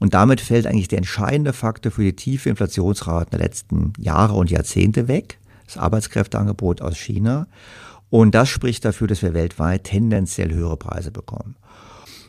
Und 0.00 0.14
damit 0.14 0.40
fällt 0.40 0.66
eigentlich 0.66 0.88
der 0.88 0.98
entscheidende 0.98 1.52
Faktor 1.52 1.92
für 1.92 2.02
die 2.02 2.16
tiefe 2.16 2.50
Inflationsraten 2.50 3.30
der 3.30 3.40
letzten 3.40 3.92
Jahre 3.98 4.34
und 4.34 4.50
Jahrzehnte 4.50 5.08
weg, 5.08 5.38
das 5.66 5.76
Arbeitskräfteangebot 5.76 6.82
aus 6.82 6.96
China. 6.96 7.46
Und 8.10 8.34
das 8.34 8.48
spricht 8.48 8.84
dafür, 8.84 9.08
dass 9.08 9.22
wir 9.22 9.34
weltweit 9.34 9.84
tendenziell 9.84 10.52
höhere 10.52 10.76
Preise 10.76 11.10
bekommen. 11.10 11.56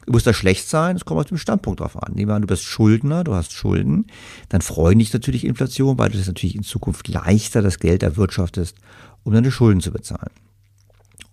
Muss 0.08 0.24
das 0.24 0.36
schlecht 0.36 0.70
sein? 0.70 0.96
Es 0.96 1.06
kommt 1.06 1.20
aus 1.20 1.28
dem 1.28 1.38
Standpunkt 1.38 1.80
drauf 1.80 2.02
an. 2.02 2.14
Nehmen 2.14 2.30
wir 2.30 2.36
an, 2.36 2.44
du 2.44 2.48
bist 2.48 2.64
Schuldner, 2.64 3.24
du 3.24 3.34
hast 3.34 3.54
Schulden, 3.54 4.06
dann 4.50 4.62
freuen 4.62 5.00
dich 5.00 5.12
natürlich 5.12 5.46
Inflation, 5.46 5.98
weil 5.98 6.10
du 6.10 6.18
es 6.18 6.28
natürlich 6.28 6.56
in 6.56 6.64
Zukunft 6.64 7.08
leichter 7.08 7.62
das 7.62 7.80
Geld 7.80 8.04
erwirtschaftest, 8.04 8.78
um 9.24 9.34
deine 9.34 9.52
Schulden 9.52 9.82
zu 9.82 9.92
bezahlen. 9.92 10.32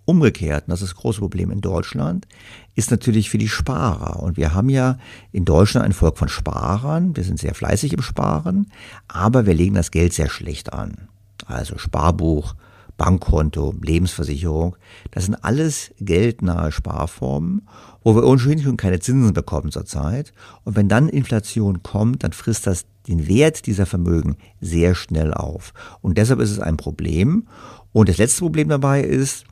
Umgekehrt, 0.04 0.64
und 0.66 0.70
das 0.70 0.82
ist 0.82 0.92
das 0.92 1.00
große 1.00 1.20
Problem 1.20 1.50
in 1.50 1.60
Deutschland, 1.60 2.26
ist 2.74 2.90
natürlich 2.90 3.30
für 3.30 3.38
die 3.38 3.48
Sparer. 3.48 4.20
Und 4.20 4.36
wir 4.36 4.52
haben 4.52 4.68
ja 4.68 4.98
in 5.30 5.44
Deutschland 5.44 5.86
ein 5.86 5.92
Volk 5.92 6.18
von 6.18 6.28
Sparern. 6.28 7.16
Wir 7.16 7.22
sind 7.22 7.38
sehr 7.38 7.54
fleißig 7.54 7.92
im 7.92 8.02
Sparen, 8.02 8.72
aber 9.06 9.46
wir 9.46 9.54
legen 9.54 9.74
das 9.74 9.92
Geld 9.92 10.12
sehr 10.12 10.28
schlecht 10.28 10.72
an. 10.72 11.08
Also 11.46 11.78
Sparbuch, 11.78 12.54
Bankkonto, 12.96 13.74
Lebensversicherung, 13.82 14.76
das 15.10 15.24
sind 15.24 15.36
alles 15.36 15.92
geldnahe 16.00 16.72
Sparformen 16.72 17.62
wo 18.04 18.14
wir 18.14 18.24
ohnehin 18.24 18.60
schon 18.60 18.76
keine 18.76 19.00
Zinsen 19.00 19.32
bekommen 19.32 19.70
zurzeit. 19.70 20.32
Und 20.64 20.76
wenn 20.76 20.88
dann 20.88 21.08
Inflation 21.08 21.82
kommt, 21.82 22.24
dann 22.24 22.32
frisst 22.32 22.66
das 22.66 22.84
den 23.08 23.26
Wert 23.26 23.66
dieser 23.66 23.86
Vermögen 23.86 24.36
sehr 24.60 24.94
schnell 24.94 25.34
auf. 25.34 25.72
Und 26.00 26.18
deshalb 26.18 26.40
ist 26.40 26.50
es 26.50 26.60
ein 26.60 26.76
Problem. 26.76 27.46
Und 27.92 28.08
das 28.08 28.18
letzte 28.18 28.40
Problem 28.40 28.68
dabei 28.68 29.02
ist, 29.02 29.44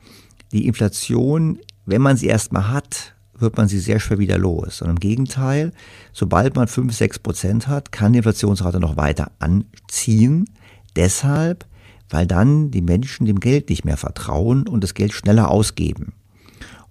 die 0.51 0.67
Inflation, 0.67 1.59
wenn 1.85 2.01
man 2.01 2.17
sie 2.17 2.27
erstmal 2.27 2.69
hat, 2.69 3.15
wird 3.37 3.57
man 3.57 3.67
sie 3.67 3.79
sehr 3.79 3.99
schwer 3.99 4.19
wieder 4.19 4.37
los. 4.37 4.81
Und 4.81 4.89
im 4.89 4.99
Gegenteil, 4.99 5.71
sobald 6.13 6.55
man 6.55 6.67
5, 6.67 6.93
6 6.93 7.19
Prozent 7.19 7.67
hat, 7.67 7.91
kann 7.91 8.13
die 8.13 8.17
Inflationsrate 8.17 8.79
noch 8.79 8.97
weiter 8.97 9.31
anziehen. 9.39 10.49
Deshalb, 10.95 11.65
weil 12.11 12.27
dann 12.27 12.69
die 12.69 12.81
Menschen 12.81 13.25
dem 13.25 13.39
Geld 13.39 13.69
nicht 13.69 13.85
mehr 13.85 13.97
vertrauen 13.97 14.67
und 14.67 14.83
das 14.83 14.93
Geld 14.93 15.13
schneller 15.13 15.49
ausgeben. 15.49 16.13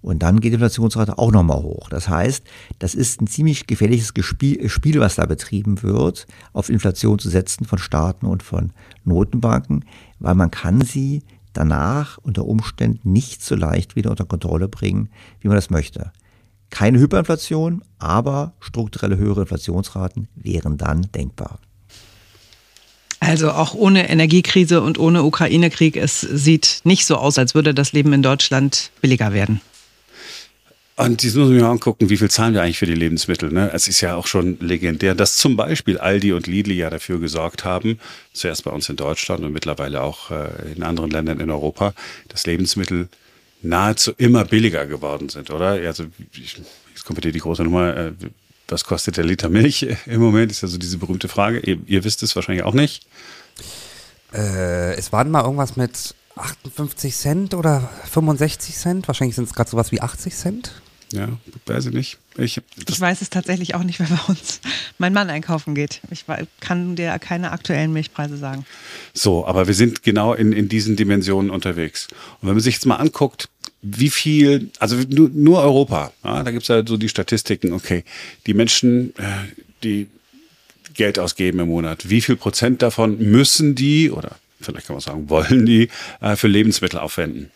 Und 0.01 0.23
dann 0.23 0.39
geht 0.39 0.51
die 0.51 0.55
Inflationsrate 0.55 1.19
auch 1.19 1.31
nochmal 1.31 1.61
hoch. 1.61 1.87
Das 1.89 2.09
heißt, 2.09 2.43
das 2.79 2.95
ist 2.95 3.21
ein 3.21 3.27
ziemlich 3.27 3.67
gefährliches 3.67 4.11
Spiel, 4.25 4.99
was 4.99 5.15
da 5.15 5.27
betrieben 5.27 5.83
wird, 5.83 6.25
auf 6.53 6.69
Inflation 6.69 7.19
zu 7.19 7.29
setzen 7.29 7.65
von 7.65 7.77
Staaten 7.77 8.25
und 8.25 8.41
von 8.41 8.73
Notenbanken, 9.03 9.85
weil 10.19 10.33
man 10.33 10.49
kann 10.49 10.81
sie 10.81 11.21
danach 11.53 12.17
unter 12.17 12.45
Umständen 12.45 13.11
nicht 13.11 13.43
so 13.43 13.55
leicht 13.55 13.95
wieder 13.95 14.09
unter 14.09 14.25
Kontrolle 14.25 14.67
bringen, 14.67 15.09
wie 15.39 15.49
man 15.49 15.55
das 15.55 15.69
möchte. 15.69 16.11
Keine 16.71 16.99
Hyperinflation, 16.99 17.83
aber 17.99 18.53
strukturelle 18.59 19.17
höhere 19.17 19.41
Inflationsraten 19.41 20.29
wären 20.35 20.77
dann 20.77 21.03
denkbar. 21.13 21.59
Also 23.21 23.51
auch 23.51 23.75
ohne 23.75 24.09
Energiekrise 24.09 24.81
und 24.81 24.97
ohne 24.97 25.23
Ukraine-Krieg, 25.23 25.95
es 25.95 26.21
sieht 26.21 26.81
nicht 26.83 27.05
so 27.05 27.17
aus, 27.17 27.37
als 27.37 27.53
würde 27.53 27.75
das 27.75 27.93
Leben 27.93 28.13
in 28.13 28.23
Deutschland 28.23 28.89
billiger 28.99 29.31
werden. 29.31 29.61
Und 30.95 31.23
jetzt 31.23 31.35
muss 31.35 31.47
man 31.47 31.57
mir 31.57 31.67
angucken, 31.67 32.09
wie 32.09 32.17
viel 32.17 32.31
zahlen 32.31 32.55
wir 32.55 32.63
eigentlich 32.63 32.79
für 32.79 32.87
die 32.87 32.95
Lebensmittel. 32.95 33.51
Ne? 33.51 33.69
Es 33.73 33.87
ist 33.87 34.01
ja 34.01 34.15
auch 34.15 34.25
schon 34.25 34.57
legendär, 34.59 35.13
dass 35.13 35.37
zum 35.37 35.55
Beispiel 35.55 35.99
Aldi 35.99 36.33
und 36.33 36.47
Lidl 36.47 36.71
ja 36.71 36.89
dafür 36.89 37.19
gesorgt 37.19 37.63
haben, 37.63 37.99
zuerst 38.33 38.63
bei 38.63 38.71
uns 38.71 38.89
in 38.89 38.95
Deutschland 38.95 39.43
und 39.43 39.53
mittlerweile 39.53 40.01
auch 40.01 40.31
äh, 40.31 40.73
in 40.75 40.81
anderen 40.81 41.11
Ländern 41.11 41.39
in 41.39 41.51
Europa, 41.51 41.93
dass 42.27 42.47
Lebensmittel 42.47 43.07
nahezu 43.61 44.13
immer 44.17 44.45
billiger 44.45 44.87
geworden 44.87 45.29
sind, 45.29 45.51
oder? 45.51 45.67
Also 45.67 46.05
jetzt 46.33 47.05
kommt 47.05 47.17
wieder 47.17 47.31
die 47.31 47.39
große 47.39 47.63
Nummer, 47.63 47.95
äh, 47.95 48.11
was 48.71 48.85
kostet 48.85 49.17
der 49.17 49.25
Liter 49.25 49.49
Milch 49.49 49.87
im 50.05 50.21
Moment? 50.21 50.51
Ist 50.51 50.61
ja 50.61 50.67
so 50.67 50.77
diese 50.77 50.97
berühmte 50.97 51.27
Frage. 51.27 51.59
Ihr, 51.59 51.79
ihr 51.85 52.03
wisst 52.03 52.23
es 52.23 52.35
wahrscheinlich 52.35 52.63
auch 52.63 52.73
nicht. 52.73 53.05
Äh, 54.33 54.95
es 54.95 55.11
waren 55.11 55.29
mal 55.29 55.43
irgendwas 55.43 55.75
mit 55.75 56.15
58 56.35 57.15
Cent 57.15 57.53
oder 57.53 57.89
65 58.09 58.75
Cent. 58.75 59.07
Wahrscheinlich 59.07 59.35
sind 59.35 59.45
es 59.45 59.53
gerade 59.53 59.69
sowas 59.69 59.91
wie 59.91 60.01
80 60.01 60.33
Cent. 60.33 60.81
Ja, 61.11 61.27
weiß 61.65 61.87
ich 61.87 61.93
nicht. 61.93 62.17
Ich, 62.37 62.61
ich, 62.87 63.01
weiß 63.01 63.21
es 63.21 63.29
tatsächlich 63.29 63.75
auch 63.75 63.83
nicht, 63.83 63.99
weil 63.99 64.07
bei 64.07 64.23
uns 64.29 64.61
mein 64.97 65.11
Mann 65.11 65.29
einkaufen 65.29 65.75
geht. 65.75 65.99
Ich 66.09 66.25
kann 66.61 66.95
dir 66.95 67.19
keine 67.19 67.51
aktuellen 67.51 67.91
Milchpreise 67.91 68.37
sagen. 68.37 68.65
So, 69.13 69.45
aber 69.45 69.67
wir 69.67 69.73
sind 69.73 70.03
genau 70.03 70.33
in, 70.33 70.53
in 70.53 70.69
diesen 70.69 70.95
Dimensionen 70.95 71.51
unterwegs. 71.51 72.07
Und 72.41 72.47
wenn 72.47 72.55
man 72.55 72.63
sich 72.63 72.75
jetzt 72.75 72.85
mal 72.85 72.95
anguckt, 72.95 73.49
wie 73.81 74.09
viel, 74.09 74.69
also 74.79 74.95
nur, 75.09 75.29
nur 75.29 75.61
Europa, 75.61 76.11
ja, 76.23 76.43
da 76.43 76.51
gibt 76.51 76.63
es 76.63 76.67
ja 76.67 76.85
so 76.85 76.97
die 76.97 77.09
Statistiken, 77.09 77.73
okay, 77.73 78.03
die 78.45 78.53
Menschen, 78.53 79.13
äh, 79.17 79.23
die 79.83 80.07
Geld 80.93 81.17
ausgeben 81.19 81.59
im 81.59 81.69
Monat, 81.69 82.09
wie 82.09 82.21
viel 82.21 82.35
Prozent 82.35 82.81
davon 82.81 83.17
müssen 83.19 83.75
die 83.75 84.11
oder 84.11 84.35
vielleicht 84.59 84.87
kann 84.87 84.95
man 84.95 85.01
sagen, 85.01 85.29
wollen 85.29 85.65
die 85.65 85.89
äh, 86.19 86.35
für 86.35 86.47
Lebensmittel 86.47 86.99
aufwenden. 86.99 87.51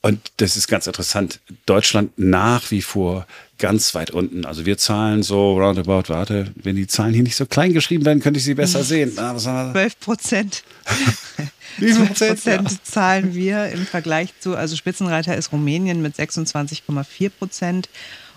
Und 0.00 0.18
das 0.38 0.56
ist 0.56 0.66
ganz 0.66 0.88
interessant. 0.88 1.38
Deutschland 1.64 2.18
nach 2.18 2.72
wie 2.72 2.82
vor 2.82 3.28
ganz 3.58 3.94
weit 3.94 4.10
unten. 4.10 4.44
Also 4.44 4.66
wir 4.66 4.76
zahlen 4.76 5.22
so 5.22 5.56
roundabout, 5.56 6.08
warte, 6.08 6.50
wenn 6.56 6.74
die 6.74 6.88
Zahlen 6.88 7.14
hier 7.14 7.22
nicht 7.22 7.36
so 7.36 7.46
klein 7.46 7.72
geschrieben 7.72 8.04
werden, 8.04 8.18
könnte 8.18 8.38
ich 8.38 8.44
sie 8.44 8.54
besser 8.54 8.82
sehen. 8.84 9.16
Ah, 9.16 9.36
12 9.36 10.00
Prozent. 10.00 10.64
Wie 11.78 11.92
viel 11.92 12.06
Prozent 12.06 12.44
ja. 12.44 12.78
zahlen 12.82 13.34
wir 13.34 13.66
im 13.70 13.86
Vergleich 13.86 14.32
zu, 14.40 14.56
also 14.56 14.76
Spitzenreiter 14.76 15.36
ist 15.36 15.52
Rumänien 15.52 16.02
mit 16.02 16.16
26,4 16.16 17.30
Prozent 17.30 17.88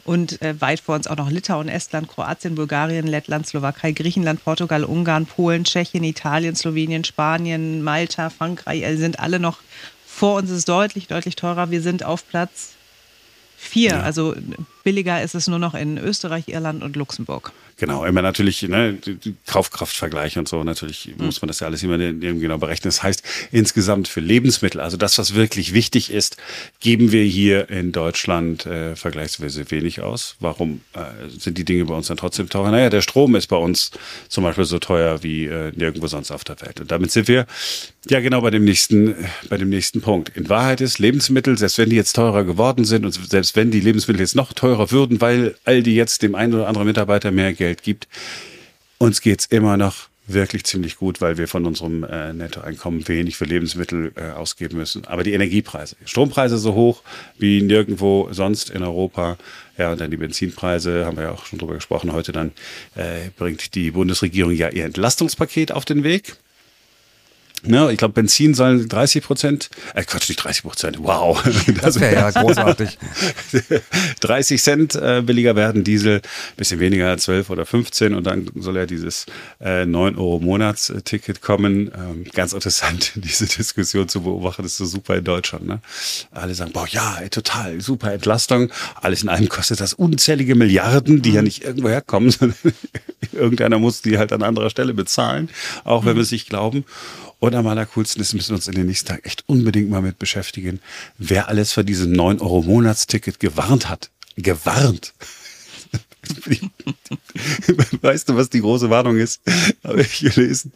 Und 0.06 0.42
äh, 0.42 0.60
weit 0.62 0.80
vor 0.80 0.96
uns 0.96 1.08
auch 1.08 1.16
noch 1.16 1.32
Litauen, 1.32 1.68
Estland, 1.68 2.08
Kroatien, 2.08 2.54
Bulgarien, 2.54 3.08
Lettland, 3.08 3.48
Slowakei, 3.48 3.92
Griechenland, 3.92 4.44
Portugal, 4.44 4.84
Ungarn, 4.84 5.26
Polen, 5.26 5.64
Tschechien, 5.64 6.04
Italien, 6.04 6.56
Slowenien, 6.56 7.04
Spanien, 7.04 7.82
Malta, 7.82 8.30
Frankreich. 8.30 8.86
Also 8.86 9.00
sind 9.00 9.20
alle 9.20 9.40
noch 9.40 9.58
vor 10.06 10.36
uns, 10.38 10.52
ist 10.52 10.70
deutlich, 10.70 11.08
deutlich 11.08 11.36
teurer. 11.36 11.72
Wir 11.72 11.82
sind 11.82 12.06
auf 12.06 12.28
Platz 12.28 12.74
vier. 13.58 13.92
Ja. 13.92 14.02
Also 14.02 14.36
billiger 14.84 15.22
ist 15.22 15.36
es 15.36 15.48
nur 15.48 15.60
noch 15.60 15.74
in 15.74 15.98
Österreich, 15.98 16.48
Irland 16.48 16.84
und 16.84 16.96
Luxemburg. 16.96 17.52
Genau, 17.78 18.06
immer 18.06 18.22
natürlich 18.22 18.62
ne, 18.62 18.98
Kaufkraftvergleich 19.48 20.38
und 20.38 20.48
so, 20.48 20.64
natürlich 20.64 21.12
mhm. 21.18 21.26
muss 21.26 21.42
man 21.42 21.48
das 21.48 21.60
ja 21.60 21.68
alles 21.68 21.84
immer 21.84 21.98
genau 21.98 22.58
berechnen. 22.58 22.88
Das 22.88 23.04
heißt, 23.04 23.22
insgesamt 23.52 24.08
für 24.08 24.22
Lebensmittel, 24.22 24.80
also 24.80 24.96
das, 24.96 25.18
was 25.18 25.36
wirklich 25.36 25.74
wichtig 25.74 26.10
ist, 26.10 26.38
geben 26.80 27.12
wir 27.12 27.24
hier 27.24 27.70
in 27.70 27.92
Deutschland 27.92 28.66
äh, 28.66 28.96
vergleichsweise 28.96 29.70
wenig 29.72 30.00
aus. 30.00 30.38
Warum 30.40 30.82
äh, 30.94 31.30
sind 31.38 31.58
die 31.58 31.66
Dinge 31.66 31.86
bei 31.86 31.94
uns 31.94 32.08
dann 32.08 32.16
trotzdem 32.16 32.48
teurer? 32.48 32.72
Naja, 32.72 32.90
der 32.90 33.02
Strom 33.02 33.36
ist 33.36 33.48
bei 33.48 33.58
uns 33.58 33.92
zum 34.30 34.46
Beispiel 34.46 34.66
so 34.66 34.80
teuer 34.80 35.22
wie 35.22 35.46
äh, 35.46 35.74
nirgendwo 35.76 36.08
sonst 36.08 36.32
auf 36.32 36.46
der 36.46 36.62
Welt. 36.62 36.80
Und 36.80 36.92
damit 36.92 37.12
sind 37.12 37.28
wir 37.28 37.46
ja 38.10 38.20
genau 38.20 38.42
bei 38.42 38.52
dem 38.52 38.64
nächsten, 38.64 39.16
bei 39.50 39.58
dem 39.58 39.70
nächsten 39.70 40.02
Punkt. 40.02 40.36
In 40.36 40.50
Wahrheit 40.50 40.82
ist 40.82 41.00
Lebensmittel, 41.00 41.58
selbst 41.58 41.78
wenn 41.78 41.90
die 41.90 41.96
jetzt 41.96 42.14
teurer 42.14 42.44
geworden 42.44 42.86
sind 42.86 43.06
und 43.06 43.12
selbst 43.14 43.56
wenn 43.56 43.72
die 43.72 43.80
Lebensmittel 43.80 44.22
jetzt 44.22 44.36
noch 44.36 44.54
teurer 44.54 44.92
würden, 44.92 45.22
weil 45.22 45.56
all 45.66 45.84
die 45.84 45.96
jetzt 45.96 46.22
dem 46.22 46.36
einen 46.36 46.54
oder 46.54 46.68
anderen 46.68 46.88
Mitarbeiter 46.88 47.32
mehr 47.32 47.54
Geld 47.54 47.84
gibt. 47.84 48.08
Uns 48.98 49.22
geht 49.22 49.42
es 49.42 49.46
immer 49.48 49.78
noch 49.78 50.08
wirklich 50.28 50.64
ziemlich 50.64 50.98
gut, 50.98 51.22
weil 51.22 51.38
wir 51.38 51.48
von 51.48 51.66
unserem 51.66 52.04
äh, 52.04 52.34
Nettoeinkommen 52.34 53.08
wenig 53.08 53.38
für 53.38 53.46
Lebensmittel 53.46 54.12
äh, 54.16 54.32
ausgeben 54.32 54.78
müssen. 54.78 55.06
Aber 55.06 55.24
die 55.24 55.34
Energiepreise, 55.34 55.96
Strompreise 56.06 56.58
so 56.58 56.74
hoch 56.74 57.04
wie 57.38 57.62
nirgendwo 57.62 58.30
sonst 58.32 58.70
in 58.70 58.84
Europa. 58.84 59.38
Ja, 59.78 59.92
und 59.92 60.02
dann 60.02 60.10
die 60.10 60.18
Benzinpreise, 60.18 61.06
haben 61.06 61.18
wir 61.18 61.26
ja 61.26 61.32
auch 61.32 61.46
schon 61.46 61.60
drüber 61.60 61.76
gesprochen 61.76 62.14
heute, 62.14 62.32
dann 62.32 62.52
äh, 62.96 63.30
bringt 63.38 63.76
die 63.76 63.92
Bundesregierung 63.92 64.54
ja 64.54 64.70
ihr 64.70 64.86
Entlastungspaket 64.86 65.72
auf 65.72 65.86
den 65.86 66.04
Weg. 66.04 66.38
Ne, 67.68 67.92
ich 67.92 67.98
glaube, 67.98 68.14
Benzin 68.14 68.54
sollen 68.54 68.88
30 68.88 69.24
Prozent, 69.24 69.70
äh, 69.94 70.04
Quatsch, 70.04 70.30
nicht 70.30 70.44
30 70.44 70.64
Prozent, 70.64 70.98
wow. 71.00 71.42
Das 71.82 72.00
wäre 72.00 72.14
ja 72.16 72.32
großartig. 72.32 72.98
30 74.20 74.62
Cent 74.62 74.96
äh, 74.96 75.22
billiger 75.26 75.56
werden, 75.56 75.84
Diesel 75.84 76.22
bisschen 76.58 76.80
weniger, 76.80 77.18
12 77.18 77.50
oder 77.50 77.66
15 77.66 78.14
und 78.14 78.26
dann 78.26 78.50
soll 78.56 78.78
ja 78.78 78.86
dieses 78.86 79.26
äh, 79.60 79.86
9 79.86 80.16
Euro 80.16 80.40
Monatsticket 80.40 81.42
kommen. 81.42 81.92
Ähm, 81.96 82.26
ganz 82.34 82.54
interessant, 82.54 83.14
diese 83.16 83.46
Diskussion 83.46 84.08
zu 84.08 84.22
beobachten, 84.22 84.64
das 84.64 84.74
ist 84.74 84.78
so 84.78 84.86
super 84.86 85.16
in 85.16 85.24
Deutschland. 85.24 85.68
Ne? 85.68 85.80
Alle 86.32 86.54
sagen, 86.54 86.72
boah, 86.72 86.88
ja, 86.88 87.18
ey, 87.22 87.30
total, 87.30 87.82
super 87.82 88.14
Entlastung. 88.14 88.72
Alles 88.96 89.24
in 89.24 89.30
allem 89.30 89.50
kostet 89.50 89.80
das 89.80 89.94
unzählige 89.94 90.56
Milliarden, 90.56 91.22
die 91.22 91.30
mhm. 91.30 91.36
ja 91.36 91.42
nicht 91.42 91.64
irgendwo 91.64 91.90
herkommen, 91.90 92.32
sondern 92.32 92.58
irgendeiner 93.32 93.80
muss 93.80 94.02
die 94.02 94.18
halt 94.18 94.32
an 94.34 94.44
anderer 94.44 94.70
Stelle 94.70 94.94
bezahlen, 94.94 95.50
auch 95.84 96.06
wenn 96.06 96.14
mhm. 96.14 96.18
wir 96.18 96.24
es 96.24 96.32
nicht 96.32 96.50
glauben. 96.50 96.86
Und 97.40 97.56
am 97.56 97.68
allercoolsten 97.68 98.22
ist, 98.22 98.34
müssen 98.34 98.50
wir 98.50 98.56
uns 98.56 98.68
in 98.68 98.76
den 98.76 98.88
nächsten 98.88 99.10
Tagen 99.10 99.24
echt 99.24 99.44
unbedingt 99.48 99.90
mal 99.90 100.02
mit 100.02 100.20
beschäftigen, 100.20 100.80
wer 101.18 101.48
alles 101.50 101.74
für 101.74 101.84
diesen 101.84 102.12
9 102.14 102.40
Euro 102.40 102.62
Monatsticket 102.62 103.40
gewarnt 103.40 103.90
hat. 103.90 104.10
Gewarnt. 104.38 105.14
weißt 108.02 108.30
du, 108.30 108.36
was 108.36 108.50
die 108.50 108.62
große 108.62 108.90
Warnung 108.90 109.18
ist? 109.18 109.42
Habe 109.84 110.02
ich 110.02 110.20
gelesen. 110.20 110.74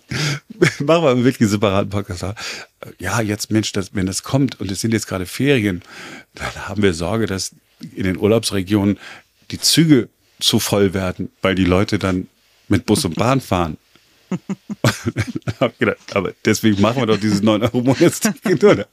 Machen 0.80 1.04
wir 1.04 1.24
wirklich 1.24 1.42
einen 1.42 1.50
separaten 1.50 1.90
Podcast. 1.90 2.26
Ja, 3.00 3.22
jetzt 3.22 3.52
Mensch, 3.52 3.72
das, 3.72 3.94
wenn 3.94 4.06
das 4.06 4.24
kommt 4.24 4.60
und 4.60 4.70
es 4.72 4.82
sind 4.82 4.94
jetzt 4.94 5.08
gerade 5.08 5.26
Ferien, 5.26 5.82
dann 6.36 6.68
haben 6.68 6.84
wir 6.84 6.94
Sorge, 6.94 7.26
dass 7.26 7.52
in 7.96 8.04
den 8.04 8.18
Urlaubsregionen 8.18 9.00
die 9.52 9.60
Züge 9.60 10.10
zu 10.40 10.60
voll 10.60 10.94
werden, 10.94 11.32
weil 11.42 11.56
die 11.56 11.66
Leute 11.66 12.00
dann 12.00 12.28
mit 12.68 12.86
Bus 12.86 13.06
und 13.06 13.16
Bahn 13.16 13.42
fahren. 13.42 13.78
hab 15.60 15.78
gedacht, 15.80 15.98
aber 16.14 16.34
deswegen 16.46 16.82
machen 16.82 17.02
wir 17.02 17.08
doch 17.08 17.20
dieses 17.20 17.42
9 17.42 17.64
Euro 17.64 17.82
Monatsticket, 17.82 18.64
oder? 18.64 18.88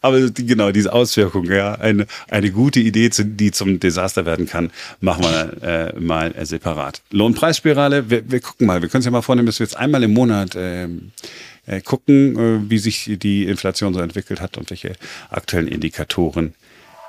aber 0.00 0.30
die, 0.30 0.46
genau, 0.46 0.72
diese 0.72 0.92
Auswirkung, 0.92 1.50
ja, 1.50 1.74
eine, 1.74 2.06
eine 2.28 2.50
gute 2.50 2.80
Idee, 2.80 3.10
die 3.10 3.50
zum 3.50 3.80
Desaster 3.80 4.26
werden 4.26 4.46
kann, 4.46 4.70
machen 5.00 5.24
wir 5.24 5.62
äh, 5.62 6.00
mal 6.00 6.34
äh, 6.34 6.44
separat. 6.44 7.02
Lohnpreisspirale, 7.10 8.10
wir, 8.10 8.30
wir 8.30 8.40
gucken 8.40 8.66
mal, 8.66 8.82
wir 8.82 8.88
können 8.88 9.00
es 9.00 9.06
ja 9.06 9.10
mal 9.10 9.22
vornehmen, 9.22 9.46
dass 9.46 9.60
wir 9.60 9.66
jetzt 9.66 9.76
einmal 9.76 10.02
im 10.02 10.12
Monat 10.12 10.54
ähm, 10.56 11.12
äh, 11.66 11.80
gucken, 11.80 12.36
äh, 12.36 12.70
wie 12.70 12.78
sich 12.78 13.10
die 13.18 13.44
Inflation 13.44 13.94
so 13.94 14.00
entwickelt 14.00 14.40
hat 14.40 14.58
und 14.58 14.70
welche 14.70 14.94
aktuellen 15.30 15.68
Indikatoren 15.68 16.54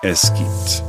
es 0.01 0.31
gibt. 0.33 0.83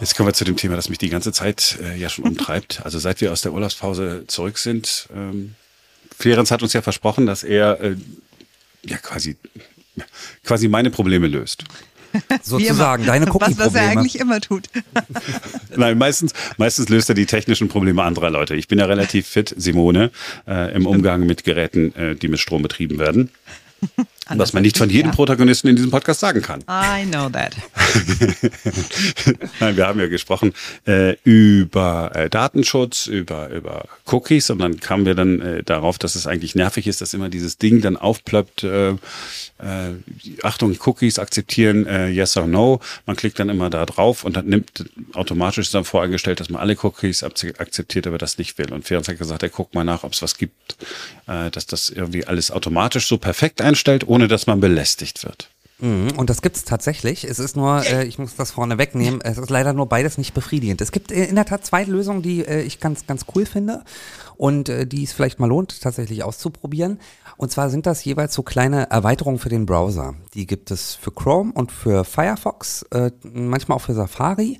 Jetzt 0.00 0.16
kommen 0.16 0.28
wir 0.28 0.34
zu 0.34 0.44
dem 0.44 0.56
Thema, 0.56 0.76
das 0.76 0.88
mich 0.88 0.98
die 0.98 1.08
ganze 1.08 1.32
Zeit 1.32 1.78
äh, 1.82 1.96
ja 1.96 2.08
schon 2.08 2.24
umtreibt. 2.28 2.80
Also 2.84 2.98
seit 2.98 3.20
wir 3.20 3.32
aus 3.32 3.42
der 3.42 3.52
Urlaubspause 3.52 4.24
zurück 4.26 4.58
sind, 4.58 5.08
ähm, 5.14 5.54
Ferenc 6.16 6.50
hat 6.50 6.62
uns 6.62 6.72
ja 6.72 6.82
versprochen, 6.82 7.26
dass 7.26 7.44
er 7.44 7.80
äh, 7.80 7.96
ja 8.84 8.98
quasi, 8.98 9.36
quasi 10.44 10.68
meine 10.68 10.90
Probleme 10.90 11.26
löst. 11.26 11.64
Sozusagen, 12.42 13.04
deine 13.04 13.26
Cookie-Probleme. 13.26 13.58
Was, 13.58 13.66
was 13.66 13.74
er 13.74 13.90
eigentlich 13.90 14.18
immer 14.18 14.40
tut. 14.40 14.68
Nein, 15.76 15.98
meistens, 15.98 16.32
meistens 16.56 16.88
löst 16.88 17.08
er 17.10 17.14
die 17.14 17.26
technischen 17.26 17.68
Probleme 17.68 18.02
anderer 18.02 18.30
Leute. 18.30 18.56
Ich 18.56 18.66
bin 18.66 18.78
ja 18.78 18.86
relativ 18.86 19.26
fit, 19.26 19.54
Simone, 19.56 20.10
äh, 20.46 20.74
im 20.74 20.86
Umgang 20.86 21.26
mit 21.26 21.44
Geräten, 21.44 21.94
äh, 21.94 22.16
die 22.16 22.28
mit 22.28 22.40
Strom 22.40 22.62
betrieben 22.62 22.98
werden. 22.98 23.30
Was 24.36 24.52
man 24.52 24.62
nicht 24.62 24.76
von 24.76 24.90
jedem 24.90 25.10
ja. 25.10 25.14
Protagonisten 25.14 25.68
in 25.68 25.76
diesem 25.76 25.90
Podcast 25.90 26.20
sagen 26.20 26.42
kann. 26.42 26.60
I 26.68 27.06
know 27.06 27.28
that. 27.30 27.56
Nein, 29.60 29.76
wir 29.76 29.86
haben 29.86 29.98
ja 30.00 30.08
gesprochen 30.08 30.52
äh, 30.86 31.16
über 31.24 32.12
äh, 32.14 32.28
Datenschutz, 32.28 33.06
über, 33.06 33.48
über 33.48 33.86
Cookies 34.06 34.50
und 34.50 34.58
dann 34.58 34.80
kamen 34.80 35.06
wir 35.06 35.14
dann 35.14 35.40
äh, 35.40 35.62
darauf, 35.62 35.98
dass 35.98 36.14
es 36.14 36.26
eigentlich 36.26 36.54
nervig 36.54 36.86
ist, 36.86 37.00
dass 37.00 37.14
immer 37.14 37.28
dieses 37.28 37.58
Ding 37.58 37.80
dann 37.80 37.96
aufplöppt, 37.96 38.64
äh, 38.64 38.90
äh, 38.90 38.96
Achtung, 40.42 40.76
Cookies 40.84 41.18
akzeptieren, 41.18 41.86
äh, 41.86 42.08
yes 42.08 42.36
or 42.36 42.46
no. 42.46 42.80
Man 43.06 43.16
klickt 43.16 43.38
dann 43.38 43.48
immer 43.48 43.70
da 43.70 43.86
drauf 43.86 44.24
und 44.24 44.36
dann 44.36 44.46
nimmt 44.46 44.84
automatisch 45.14 45.70
dann 45.70 45.84
voreingestellt, 45.84 46.40
dass 46.40 46.50
man 46.50 46.60
alle 46.60 46.76
Cookies 46.82 47.22
akzeptiert, 47.22 48.06
aber 48.06 48.18
das 48.18 48.38
nicht 48.38 48.58
will. 48.58 48.72
Und 48.72 48.84
Ferenc 48.84 49.08
hat 49.08 49.18
gesagt, 49.18 49.42
er 49.42 49.48
guckt 49.48 49.74
mal 49.74 49.84
nach, 49.84 50.04
ob 50.04 50.12
es 50.12 50.22
was 50.22 50.36
gibt, 50.36 50.76
dass 51.26 51.66
das 51.66 51.90
irgendwie 51.90 52.24
alles 52.24 52.50
automatisch 52.50 53.06
so 53.06 53.18
perfekt 53.18 53.60
einstellt, 53.60 54.06
ohne 54.06 54.17
dass 54.26 54.46
man 54.46 54.58
belästigt 54.58 55.22
wird. 55.22 55.50
Mhm, 55.80 56.12
und 56.16 56.28
das 56.28 56.42
gibt's 56.42 56.64
tatsächlich. 56.64 57.24
Es 57.24 57.38
ist 57.38 57.56
nur, 57.56 57.84
äh, 57.86 58.04
ich 58.04 58.18
muss 58.18 58.34
das 58.34 58.50
vorne 58.50 58.78
wegnehmen, 58.78 59.20
es 59.20 59.38
ist 59.38 59.48
leider 59.48 59.72
nur 59.72 59.86
beides 59.86 60.18
nicht 60.18 60.34
befriedigend. 60.34 60.80
Es 60.80 60.90
gibt 60.90 61.12
äh, 61.12 61.24
in 61.26 61.36
der 61.36 61.44
Tat 61.44 61.64
zwei 61.64 61.84
Lösungen, 61.84 62.20
die 62.20 62.44
äh, 62.44 62.62
ich 62.62 62.80
ganz, 62.80 63.06
ganz 63.06 63.26
cool 63.34 63.46
finde 63.46 63.84
und 64.36 64.68
äh, 64.68 64.86
die 64.86 65.04
es 65.04 65.12
vielleicht 65.12 65.38
mal 65.38 65.46
lohnt, 65.46 65.80
tatsächlich 65.80 66.24
auszuprobieren. 66.24 66.98
Und 67.36 67.52
zwar 67.52 67.70
sind 67.70 67.86
das 67.86 68.04
jeweils 68.04 68.34
so 68.34 68.42
kleine 68.42 68.90
Erweiterungen 68.90 69.38
für 69.38 69.50
den 69.50 69.66
Browser. 69.66 70.16
Die 70.34 70.46
gibt 70.46 70.72
es 70.72 70.96
für 70.96 71.12
Chrome 71.12 71.52
und 71.52 71.70
für 71.70 72.04
Firefox, 72.04 72.82
äh, 72.90 73.12
manchmal 73.22 73.76
auch 73.76 73.82
für 73.82 73.94
Safari. 73.94 74.58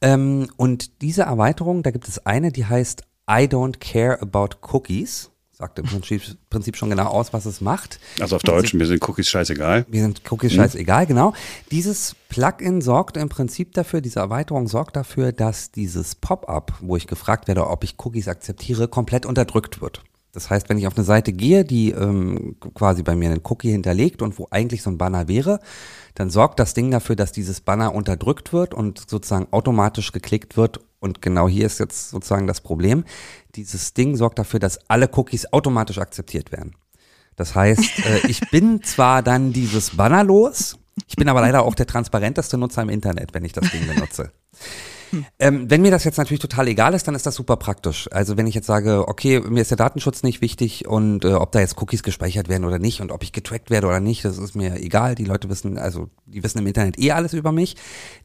Ähm, 0.00 0.50
und 0.56 1.00
diese 1.00 1.22
Erweiterung, 1.22 1.84
da 1.84 1.92
gibt 1.92 2.08
es 2.08 2.26
eine, 2.26 2.50
die 2.50 2.66
heißt 2.66 3.02
I 3.30 3.44
don't 3.44 3.78
care 3.78 4.20
about 4.20 4.56
cookies 4.72 5.30
sagt 5.58 5.78
im 5.78 5.86
Prinzip, 5.86 6.22
Prinzip, 6.50 6.76
schon 6.76 6.90
genau 6.90 7.06
aus, 7.06 7.32
was 7.32 7.46
es 7.46 7.62
macht. 7.62 7.98
Also 8.20 8.36
auf 8.36 8.42
Deutsch, 8.42 8.74
mir 8.74 8.86
sind 8.86 9.06
Cookies 9.08 9.28
scheißegal. 9.28 9.86
Mir 9.88 10.02
sind 10.02 10.20
Cookies 10.30 10.52
mhm. 10.52 10.56
scheißegal, 10.56 11.06
genau. 11.06 11.32
Dieses 11.70 12.14
Plugin 12.28 12.82
sorgt 12.82 13.16
im 13.16 13.30
Prinzip 13.30 13.72
dafür, 13.72 14.02
diese 14.02 14.20
Erweiterung 14.20 14.68
sorgt 14.68 14.96
dafür, 14.96 15.32
dass 15.32 15.70
dieses 15.70 16.14
Pop-up, 16.14 16.74
wo 16.80 16.96
ich 16.96 17.06
gefragt 17.06 17.48
werde, 17.48 17.68
ob 17.68 17.84
ich 17.84 17.96
Cookies 18.04 18.28
akzeptiere, 18.28 18.88
komplett 18.88 19.24
unterdrückt 19.24 19.80
wird. 19.80 20.02
Das 20.36 20.50
heißt, 20.50 20.68
wenn 20.68 20.76
ich 20.76 20.86
auf 20.86 20.94
eine 20.98 21.04
Seite 21.04 21.32
gehe, 21.32 21.64
die 21.64 21.92
ähm, 21.92 22.56
quasi 22.74 23.02
bei 23.02 23.16
mir 23.16 23.30
einen 23.30 23.40
Cookie 23.44 23.70
hinterlegt 23.70 24.20
und 24.20 24.38
wo 24.38 24.48
eigentlich 24.50 24.82
so 24.82 24.90
ein 24.90 24.98
Banner 24.98 25.28
wäre, 25.28 25.60
dann 26.14 26.28
sorgt 26.28 26.60
das 26.60 26.74
Ding 26.74 26.90
dafür, 26.90 27.16
dass 27.16 27.32
dieses 27.32 27.62
Banner 27.62 27.94
unterdrückt 27.94 28.52
wird 28.52 28.74
und 28.74 29.08
sozusagen 29.08 29.46
automatisch 29.50 30.12
geklickt 30.12 30.58
wird. 30.58 30.80
Und 31.00 31.22
genau 31.22 31.48
hier 31.48 31.64
ist 31.64 31.78
jetzt 31.78 32.10
sozusagen 32.10 32.46
das 32.46 32.60
Problem. 32.60 33.04
Dieses 33.56 33.94
Ding 33.94 34.16
sorgt 34.16 34.38
dafür, 34.38 34.60
dass 34.60 34.78
alle 34.88 35.08
Cookies 35.14 35.52
automatisch 35.52 35.98
akzeptiert 35.98 36.52
werden. 36.52 36.74
Das 37.36 37.54
heißt, 37.54 38.06
äh, 38.06 38.26
ich 38.28 38.40
bin 38.50 38.82
zwar 38.82 39.22
dann 39.22 39.52
dieses 39.52 39.96
Banner 39.96 40.24
los, 40.24 40.78
ich 41.06 41.16
bin 41.16 41.28
aber 41.28 41.40
leider 41.40 41.62
auch 41.64 41.74
der 41.74 41.86
transparenteste 41.86 42.56
Nutzer 42.56 42.82
im 42.82 42.88
Internet, 42.88 43.34
wenn 43.34 43.44
ich 43.44 43.52
das 43.52 43.70
Ding 43.70 43.86
benutze. 43.86 44.32
Ähm, 45.38 45.70
wenn 45.70 45.82
mir 45.82 45.90
das 45.90 46.04
jetzt 46.04 46.18
natürlich 46.18 46.40
total 46.40 46.68
egal 46.68 46.94
ist, 46.94 47.06
dann 47.08 47.14
ist 47.14 47.26
das 47.26 47.34
super 47.34 47.56
praktisch. 47.56 48.08
Also 48.12 48.36
wenn 48.36 48.46
ich 48.46 48.54
jetzt 48.54 48.66
sage, 48.66 49.08
okay, 49.08 49.40
mir 49.40 49.60
ist 49.60 49.70
der 49.70 49.76
Datenschutz 49.76 50.22
nicht 50.22 50.40
wichtig 50.40 50.86
und 50.86 51.24
äh, 51.24 51.32
ob 51.32 51.52
da 51.52 51.60
jetzt 51.60 51.80
Cookies 51.80 52.02
gespeichert 52.02 52.48
werden 52.48 52.64
oder 52.64 52.78
nicht 52.78 53.00
und 53.00 53.12
ob 53.12 53.22
ich 53.22 53.32
getrackt 53.32 53.70
werde 53.70 53.86
oder 53.86 54.00
nicht, 54.00 54.24
das 54.24 54.38
ist 54.38 54.54
mir 54.54 54.76
egal. 54.76 55.14
Die 55.14 55.24
Leute 55.24 55.48
wissen, 55.48 55.78
also 55.78 56.08
die 56.26 56.42
wissen 56.42 56.58
im 56.58 56.66
Internet 56.66 56.98
eh 56.98 57.12
alles 57.12 57.32
über 57.32 57.52
mich. 57.52 57.76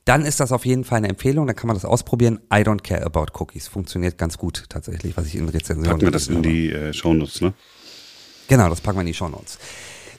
Dann 0.06 0.26
ist 0.26 0.40
das 0.40 0.52
auf 0.52 0.66
jeden 0.66 0.84
Fall 0.84 0.98
eine 0.98 1.10
Empfehlung, 1.10 1.48
dann 1.48 1.56
kann 1.56 1.68
man 1.68 1.76
das 1.76 1.86
ausprobieren. 1.86 2.40
I 2.54 2.58
don't 2.58 2.82
care 2.82 3.06
about 3.06 3.28
Cookies. 3.40 3.68
Funktioniert 3.68 4.18
ganz 4.18 4.38
gut 4.38 4.66
tatsächlich, 4.70 5.16
was 5.18 5.28
ich 5.28 5.36
in 5.36 5.50
Rezensionen... 5.50 5.92
Packen 5.92 6.02
wir 6.02 6.12
das 6.12 6.28
in 6.28 6.44
die 6.44 6.72
äh, 6.72 6.94
Shownotes, 6.94 7.42
ne? 7.42 7.54
Genau, 8.48 8.70
das 8.70 8.82
packen 8.82 8.98
wir 8.98 9.02
in 9.02 9.08
die 9.08 9.14
Shownotes. 9.14 9.58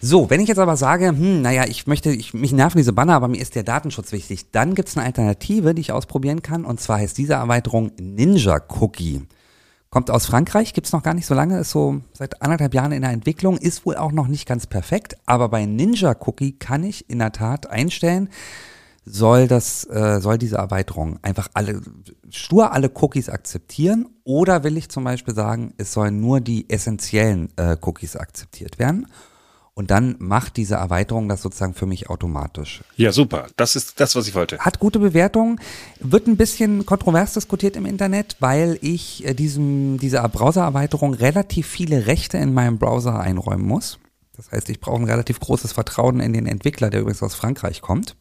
So, 0.04 0.28
wenn 0.30 0.40
ich 0.40 0.48
jetzt 0.48 0.58
aber 0.58 0.76
sage, 0.76 1.10
hm, 1.10 1.42
naja, 1.42 1.64
ich 1.64 1.86
möchte, 1.86 2.10
ich, 2.10 2.34
mich 2.34 2.50
nerven 2.50 2.76
diese 2.76 2.92
Banner, 2.92 3.14
aber 3.14 3.28
mir 3.28 3.40
ist 3.40 3.54
der 3.54 3.62
Datenschutz 3.62 4.10
wichtig, 4.10 4.50
dann 4.50 4.74
gibt 4.74 4.88
es 4.88 4.96
eine 4.96 5.06
Alternative, 5.06 5.76
die 5.76 5.80
ich 5.80 5.92
ausprobieren 5.92 6.42
kann. 6.42 6.64
Und 6.64 6.80
zwar 6.80 6.98
heißt 6.98 7.16
diese 7.16 7.34
Erweiterung 7.34 7.92
Ninja 8.00 8.60
Cookie. 8.80 9.22
Kommt 9.90 10.10
aus 10.10 10.26
Frankreich, 10.26 10.74
gibt's 10.74 10.90
noch 10.90 11.04
gar 11.04 11.14
nicht 11.14 11.26
so 11.26 11.34
lange, 11.34 11.60
ist 11.60 11.70
so 11.70 12.00
seit 12.14 12.42
anderthalb 12.42 12.74
Jahren 12.74 12.90
in 12.90 13.02
der 13.02 13.12
Entwicklung, 13.12 13.56
ist 13.58 13.86
wohl 13.86 13.94
auch 13.94 14.10
noch 14.10 14.26
nicht 14.26 14.44
ganz 14.44 14.66
perfekt. 14.66 15.16
Aber 15.24 15.48
bei 15.48 15.66
Ninja 15.66 16.16
Cookie 16.18 16.58
kann 16.58 16.82
ich 16.82 17.08
in 17.08 17.20
der 17.20 17.30
Tat 17.30 17.70
einstellen, 17.70 18.28
soll 19.04 19.46
das, 19.46 19.84
äh, 19.84 20.18
soll 20.20 20.36
diese 20.36 20.56
Erweiterung 20.56 21.20
einfach 21.22 21.46
alle, 21.54 21.80
stur 22.28 22.72
alle 22.72 22.90
Cookies 22.92 23.28
akzeptieren 23.28 24.08
oder 24.24 24.64
will 24.64 24.76
ich 24.76 24.88
zum 24.88 25.04
Beispiel 25.04 25.34
sagen, 25.34 25.74
es 25.76 25.92
sollen 25.92 26.20
nur 26.20 26.40
die 26.40 26.68
essentiellen 26.68 27.50
äh, 27.56 27.76
Cookies 27.80 28.16
akzeptiert 28.16 28.80
werden? 28.80 29.06
Und 29.74 29.90
dann 29.90 30.16
macht 30.18 30.58
diese 30.58 30.74
Erweiterung 30.74 31.30
das 31.30 31.40
sozusagen 31.40 31.72
für 31.72 31.86
mich 31.86 32.10
automatisch. 32.10 32.82
Ja, 32.96 33.10
super. 33.10 33.46
Das 33.56 33.74
ist 33.74 34.00
das, 34.00 34.14
was 34.14 34.28
ich 34.28 34.34
wollte. 34.34 34.58
Hat 34.58 34.78
gute 34.78 34.98
Bewertungen, 34.98 35.60
wird 35.98 36.26
ein 36.26 36.36
bisschen 36.36 36.84
kontrovers 36.84 37.32
diskutiert 37.32 37.76
im 37.76 37.86
Internet, 37.86 38.36
weil 38.40 38.78
ich 38.82 39.24
äh, 39.24 39.32
diesem, 39.32 39.98
dieser 39.98 40.28
Browser-Erweiterung 40.28 41.14
relativ 41.14 41.66
viele 41.66 42.06
Rechte 42.06 42.36
in 42.36 42.52
meinem 42.52 42.78
Browser 42.78 43.18
einräumen 43.18 43.66
muss. 43.66 43.98
Das 44.36 44.52
heißt, 44.52 44.68
ich 44.68 44.80
brauche 44.80 45.00
ein 45.00 45.08
relativ 45.08 45.40
großes 45.40 45.72
Vertrauen 45.72 46.20
in 46.20 46.34
den 46.34 46.46
Entwickler, 46.46 46.90
der 46.90 47.00
übrigens 47.00 47.22
aus 47.22 47.34
Frankreich 47.34 47.80
kommt. 47.80 48.14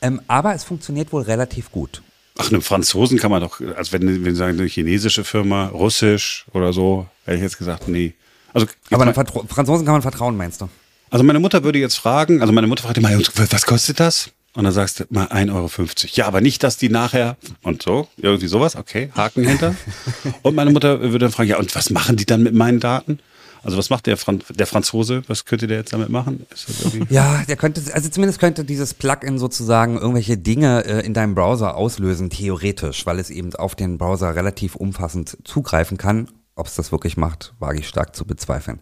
Ähm, 0.00 0.22
aber 0.26 0.54
es 0.54 0.64
funktioniert 0.64 1.12
wohl 1.12 1.22
relativ 1.22 1.70
gut. 1.70 2.02
Ach, 2.38 2.50
einem 2.50 2.62
Franzosen 2.62 3.18
kann 3.18 3.30
man 3.30 3.42
doch, 3.42 3.60
also 3.60 3.92
wenn, 3.92 4.24
wenn 4.24 4.36
sagen, 4.36 4.58
eine 4.58 4.68
chinesische 4.68 5.24
Firma, 5.24 5.66
Russisch 5.66 6.46
oder 6.52 6.72
so, 6.72 7.06
hätte 7.24 7.36
ich 7.36 7.42
jetzt 7.42 7.58
gesagt, 7.58 7.88
nee. 7.88 8.14
Also, 8.52 8.66
Aber 8.90 9.12
Vertra 9.12 9.42
Franzosen 9.48 9.84
kann 9.84 9.94
man 9.94 10.02
vertrauen, 10.02 10.36
meinst 10.36 10.60
du? 10.60 10.68
also 11.10 11.24
meine 11.24 11.40
Mutter 11.40 11.64
würde 11.64 11.78
jetzt 11.78 11.98
fragen, 11.98 12.40
also 12.40 12.52
meine 12.52 12.66
Mutter 12.66 12.82
fragt 12.82 12.98
immer, 12.98 13.10
was 13.10 13.66
kostet 13.66 14.00
das? 14.00 14.30
Und 14.54 14.64
dann 14.64 14.72
sagst 14.72 15.00
du 15.00 15.04
mal 15.10 15.26
1,50 15.26 15.54
Euro. 15.54 15.70
Ja, 16.14 16.26
aber 16.26 16.40
nicht, 16.40 16.62
dass 16.62 16.76
die 16.76 16.88
nachher 16.88 17.36
und 17.62 17.82
so, 17.82 18.08
irgendwie 18.16 18.48
sowas, 18.48 18.76
okay, 18.76 19.10
Haken 19.14 19.44
hinter. 19.44 19.74
und 20.42 20.54
meine 20.54 20.70
Mutter 20.70 21.00
würde 21.00 21.20
dann 21.20 21.32
fragen, 21.32 21.50
ja, 21.50 21.58
und 21.58 21.74
was 21.74 21.90
machen 21.90 22.16
die 22.16 22.26
dann 22.26 22.42
mit 22.42 22.54
meinen 22.54 22.80
Daten? 22.80 23.20
Also 23.62 23.76
was 23.76 23.90
macht 23.90 24.06
der, 24.06 24.16
Fran 24.16 24.42
der 24.50 24.66
Franzose? 24.66 25.22
Was 25.26 25.44
könnte 25.44 25.66
der 25.66 25.78
jetzt 25.78 25.92
damit 25.92 26.08
machen? 26.08 26.46
Ist 26.52 26.68
das 26.68 26.80
irgendwie 26.80 27.12
Ja, 27.12 27.42
der 27.46 27.56
könnte, 27.56 27.82
also 27.92 28.08
zumindest 28.08 28.40
könnte 28.40 28.64
dieses 28.64 28.94
Plugin 28.94 29.38
sozusagen 29.38 29.96
irgendwelche 29.98 30.38
Dinge 30.38 30.84
äh, 30.84 31.04
in 31.04 31.12
deinem 31.12 31.34
Browser 31.34 31.76
auslösen, 31.76 32.30
theoretisch, 32.30 33.04
weil 33.04 33.18
es 33.18 33.30
eben 33.30 33.54
auf 33.54 33.74
den 33.74 33.98
Browser 33.98 34.34
relativ 34.34 34.74
umfassend 34.76 35.38
zugreifen 35.44 35.98
kann. 35.98 36.28
Ob 36.58 36.66
es 36.66 36.74
das 36.74 36.92
wirklich 36.92 37.16
macht, 37.16 37.54
wage 37.58 37.78
ich 37.78 37.88
stark 37.88 38.16
zu 38.16 38.24
bezweifeln. 38.24 38.80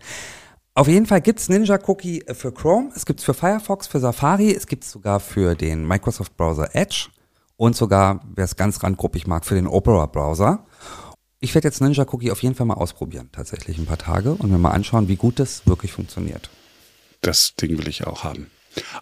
Auf 0.75 0.89
jeden 0.89 1.07
Fall 1.07 1.21
gibt's 1.21 1.49
Ninja 1.49 1.79
Cookie 1.87 2.23
äh, 2.23 2.35
für 2.35 2.53
Chrome, 2.53 2.91
es 2.95 3.07
gibt's 3.07 3.25
für 3.25 3.35
Firefox, 3.35 3.87
für 3.87 4.01
Safari, 4.01 4.53
es 4.53 4.67
gibt's 4.67 4.91
sogar 4.91 5.21
für 5.21 5.55
den 5.55 5.87
Microsoft 5.87 6.37
Browser 6.37 6.75
Edge 6.75 7.09
und 7.57 7.77
sogar, 7.77 8.21
wer 8.35 8.45
es 8.45 8.57
ganz 8.57 8.83
randgruppig 8.83 9.27
mag, 9.27 9.45
für 9.45 9.55
den 9.55 9.67
Opera 9.67 10.07
Browser. 10.07 10.67
Ich 11.41 11.55
werde 11.55 11.69
jetzt 11.69 11.81
Ninja 11.81 12.05
Cookie 12.11 12.31
auf 12.31 12.43
jeden 12.43 12.55
Fall 12.55 12.67
mal 12.67 12.75
ausprobieren, 12.75 13.29
tatsächlich 13.33 13.79
ein 13.79 13.87
paar 13.87 13.99
Tage 13.99 14.33
und 14.33 14.51
mir 14.51 14.59
mal 14.59 14.71
anschauen, 14.71 15.09
wie 15.09 15.17
gut 15.17 15.39
das 15.39 15.67
wirklich 15.67 15.93
funktioniert. 15.93 16.51
das 17.21 17.55
Ding 17.55 17.77
will 17.79 17.89
ich 17.89 18.07
auch 18.07 18.25
haben. 18.25 18.51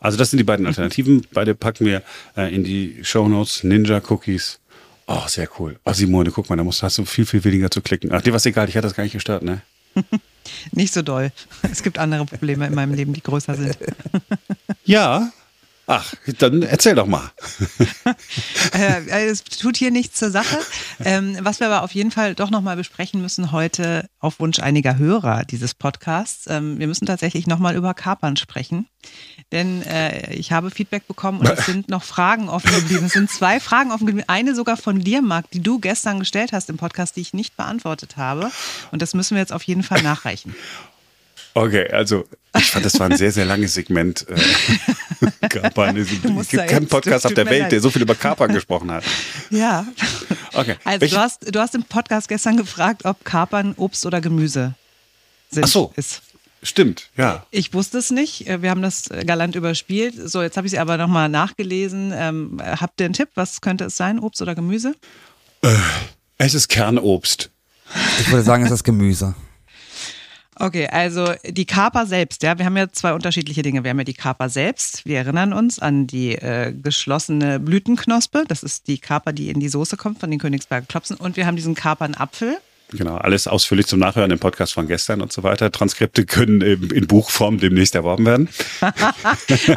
Also 0.01 0.17
das 0.19 0.31
sind 0.31 0.39
die 0.39 0.45
beiden 0.45 0.67
Alternativen. 0.67 1.27
Beide 1.33 1.55
packen 1.55 1.87
wir 1.87 2.03
äh, 2.37 2.55
in 2.55 2.65
die 2.65 3.01
Shownotes. 3.03 3.65
Ninja 3.65 4.01
Cookies. 4.09 4.61
Oh, 5.07 5.27
sehr 5.27 5.49
cool. 5.59 5.79
Oh, 5.85 5.93
Simone, 5.93 6.31
guck 6.31 6.49
mal, 6.49 6.57
da 6.57 6.65
musst, 6.65 6.83
hast 6.83 6.99
du 6.99 7.05
viel, 7.05 7.27
viel 7.27 7.45
weniger 7.45 7.71
zu 7.71 7.83
klicken. 7.83 8.11
Ach, 8.13 8.23
dir 8.23 8.33
was 8.33 8.47
egal, 8.47 8.69
ich 8.69 8.77
hatte 8.77 8.87
das 8.87 8.95
gar 8.95 9.05
nicht 9.05 9.13
gestört, 9.13 9.43
ne? 9.43 9.61
Nicht 10.73 10.93
so 10.93 11.03
doll. 11.03 11.31
Es 11.63 11.83
gibt 11.83 11.99
andere 11.99 12.27
Probleme 12.27 12.67
in 12.67 12.75
meinem 12.75 12.95
Leben, 12.95 13.13
die 13.13 13.23
größer 13.23 13.55
sind. 13.55 13.79
Ja. 14.85 15.33
Ach, 15.87 16.15
dann 16.39 16.63
erzähl 16.63 16.95
doch 16.95 17.07
mal. 17.07 17.31
äh, 18.73 19.27
es 19.27 19.45
tut 19.45 19.77
hier 19.77 19.91
nichts 19.91 20.19
zur 20.19 20.31
Sache. 20.31 20.59
Ähm, 21.05 21.37
was 21.41 21.61
wir 21.61 21.67
aber 21.67 21.83
auf 21.83 21.93
jeden 21.93 22.11
Fall 22.11 22.35
doch 22.35 22.49
nochmal 22.49 22.77
besprechen 22.77 23.21
müssen 23.21 23.53
heute 23.53 24.09
auf 24.19 24.41
Wunsch 24.41 24.61
einiger 24.61 24.97
Hörer 24.97 25.45
dieses 25.45 25.75
Podcasts. 25.75 26.47
Ähm, 26.49 26.79
wir 26.79 26.87
müssen 26.87 27.05
tatsächlich 27.05 27.47
nochmal 27.47 27.77
über 27.77 27.93
Kapern 27.93 28.37
sprechen. 28.37 28.87
Denn 29.53 29.83
äh, 29.83 30.33
ich 30.33 30.53
habe 30.53 30.71
Feedback 30.71 31.07
bekommen 31.07 31.41
und 31.41 31.51
es 31.51 31.67
sind 31.67 31.91
noch 31.91 32.03
Fragen 32.03 32.49
offen 32.49 32.75
geblieben. 32.75 33.05
Es 33.05 33.13
sind 33.13 33.31
zwei 33.31 33.61
Fragen 33.61 33.93
offen 33.93 34.07
geblieben. 34.07 34.29
Eine 34.29 34.55
sogar 34.55 34.79
von 34.79 35.01
dir, 35.01 35.21
Marc, 35.21 35.51
die 35.51 35.63
du 35.63 35.81
gestern 35.81 36.19
gestellt 36.19 36.53
hast 36.53 36.71
im 36.71 36.79
Podcast, 36.79 37.17
die 37.17 37.21
ich 37.21 37.35
nicht 37.35 37.59
beantwortet 37.59 38.17
habe. 38.17 38.51
Und 38.91 39.03
das 39.03 39.13
müssen 39.13 39.35
wir 39.35 39.41
jetzt 39.41 39.53
auf 39.53 39.65
jeden 39.65 39.83
Fall 39.83 40.03
nachreichen. 40.03 40.55
Okay, 41.53 41.89
also 41.91 42.25
ich 42.59 42.71
fand, 42.71 42.85
das 42.85 42.99
war 42.99 43.09
ein 43.11 43.17
sehr, 43.17 43.33
sehr 43.33 43.45
langes 43.45 43.75
Segment. 43.75 44.27
Äh, 44.29 45.49
Kapern. 45.49 45.97
Es 45.97 46.49
gibt 46.49 46.67
keinen 46.69 46.87
Podcast 46.87 47.27
auf 47.27 47.35
der 47.35 47.47
Welt, 47.47 47.63
leid. 47.63 47.73
der 47.73 47.81
so 47.81 47.91
viel 47.91 48.03
über 48.03 48.15
Kapern 48.15 48.53
gesprochen 48.55 48.91
hat. 48.91 49.05
Ja. 49.51 49.87
Okay. 50.53 50.77
Also 50.85 51.01
Welche- 51.01 51.15
du 51.17 51.21
hast, 51.21 51.55
du 51.55 51.61
hast 51.61 51.75
im 51.75 51.83
Podcast 51.85 52.29
gestern 52.29 52.57
gefragt, 52.57 53.05
ob 53.05 53.25
Kapern 53.25 53.75
Obst 53.77 54.05
oder 54.07 54.21
Gemüse 54.21 54.75
sind. 55.51 55.65
Ach 55.65 55.69
so. 55.69 55.93
Ist. 55.97 56.23
Stimmt, 56.63 57.11
ja. 57.19 57.45
Ich 57.51 57.75
wusste 57.75 57.99
es 57.99 58.11
nicht. 58.11 58.47
Äh, 58.49 58.63
Wir 58.63 58.71
haben 58.71 58.81
das 58.81 59.11
äh, 59.11 59.25
galant 59.27 59.55
überspielt. 59.55 60.15
So, 60.17 60.41
jetzt 60.43 60.57
habe 60.57 60.67
ich 60.67 60.73
es 60.73 60.79
aber 60.79 60.97
nochmal 60.97 61.29
nachgelesen. 61.29 62.13
Ähm, 62.17 62.59
habt 62.65 63.01
ihr 63.01 63.05
einen 63.05 63.13
Tipp? 63.15 63.29
Was 63.35 63.61
könnte 63.61 63.85
es 63.85 63.97
sein? 63.99 64.19
Obst 64.19 64.41
oder 64.41 64.55
Gemüse? 64.55 64.95
Es 66.39 66.55
ist 66.55 66.69
Kernobst. 66.69 67.51
Ich 68.21 68.31
würde 68.31 68.43
sagen, 68.45 68.65
es 68.65 68.71
ist 68.73 68.85
Gemüse. 68.85 69.35
Okay, 70.57 70.87
also 70.87 71.33
die 71.45 71.65
Kaper 71.65 72.07
selbst, 72.07 72.43
ja, 72.43 72.59
wir 72.59 72.65
haben 72.65 72.77
ja 72.77 72.91
zwei 72.91 73.13
unterschiedliche 73.13 73.63
Dinge. 73.63 73.83
Wir 73.83 73.91
haben 73.91 73.99
ja 73.99 74.05
die 74.05 74.15
Kaper 74.15 74.49
selbst. 74.49 75.05
Wir 75.05 75.19
erinnern 75.19 75.53
uns 75.53 75.79
an 75.79 76.07
die 76.07 76.37
äh, 76.37 76.73
geschlossene 76.73 77.59
Blütenknospe. 77.59 78.45
Das 78.47 78.63
ist 78.63 78.87
die 78.87 78.99
Kaper, 78.99 79.33
die 79.33 79.51
in 79.51 79.61
die 79.61 79.69
Soße 79.69 79.97
kommt 79.97 80.21
von 80.21 80.31
den 80.31 80.39
Königsberger 80.39 80.87
Klopsen. 80.87 81.17
Und 81.17 81.37
wir 81.37 81.47
haben 81.47 81.57
diesen 81.57 81.75
Kapernapfel. 81.75 82.59
Genau, 82.91 83.17
alles 83.17 83.49
ausführlich 83.49 83.87
zum 83.87 83.99
Nachhören 83.99 84.31
im 84.31 84.39
Podcast 84.39 84.75
von 84.75 84.87
gestern 84.87 85.21
und 85.21 85.33
so 85.33 85.43
weiter. 85.43 85.73
Transkripte 85.73 86.27
können 86.27 86.61
in, 86.61 86.91
in 86.91 87.07
Buchform 87.07 87.59
demnächst 87.59 87.95
erworben 87.95 88.27
werden. 88.27 88.49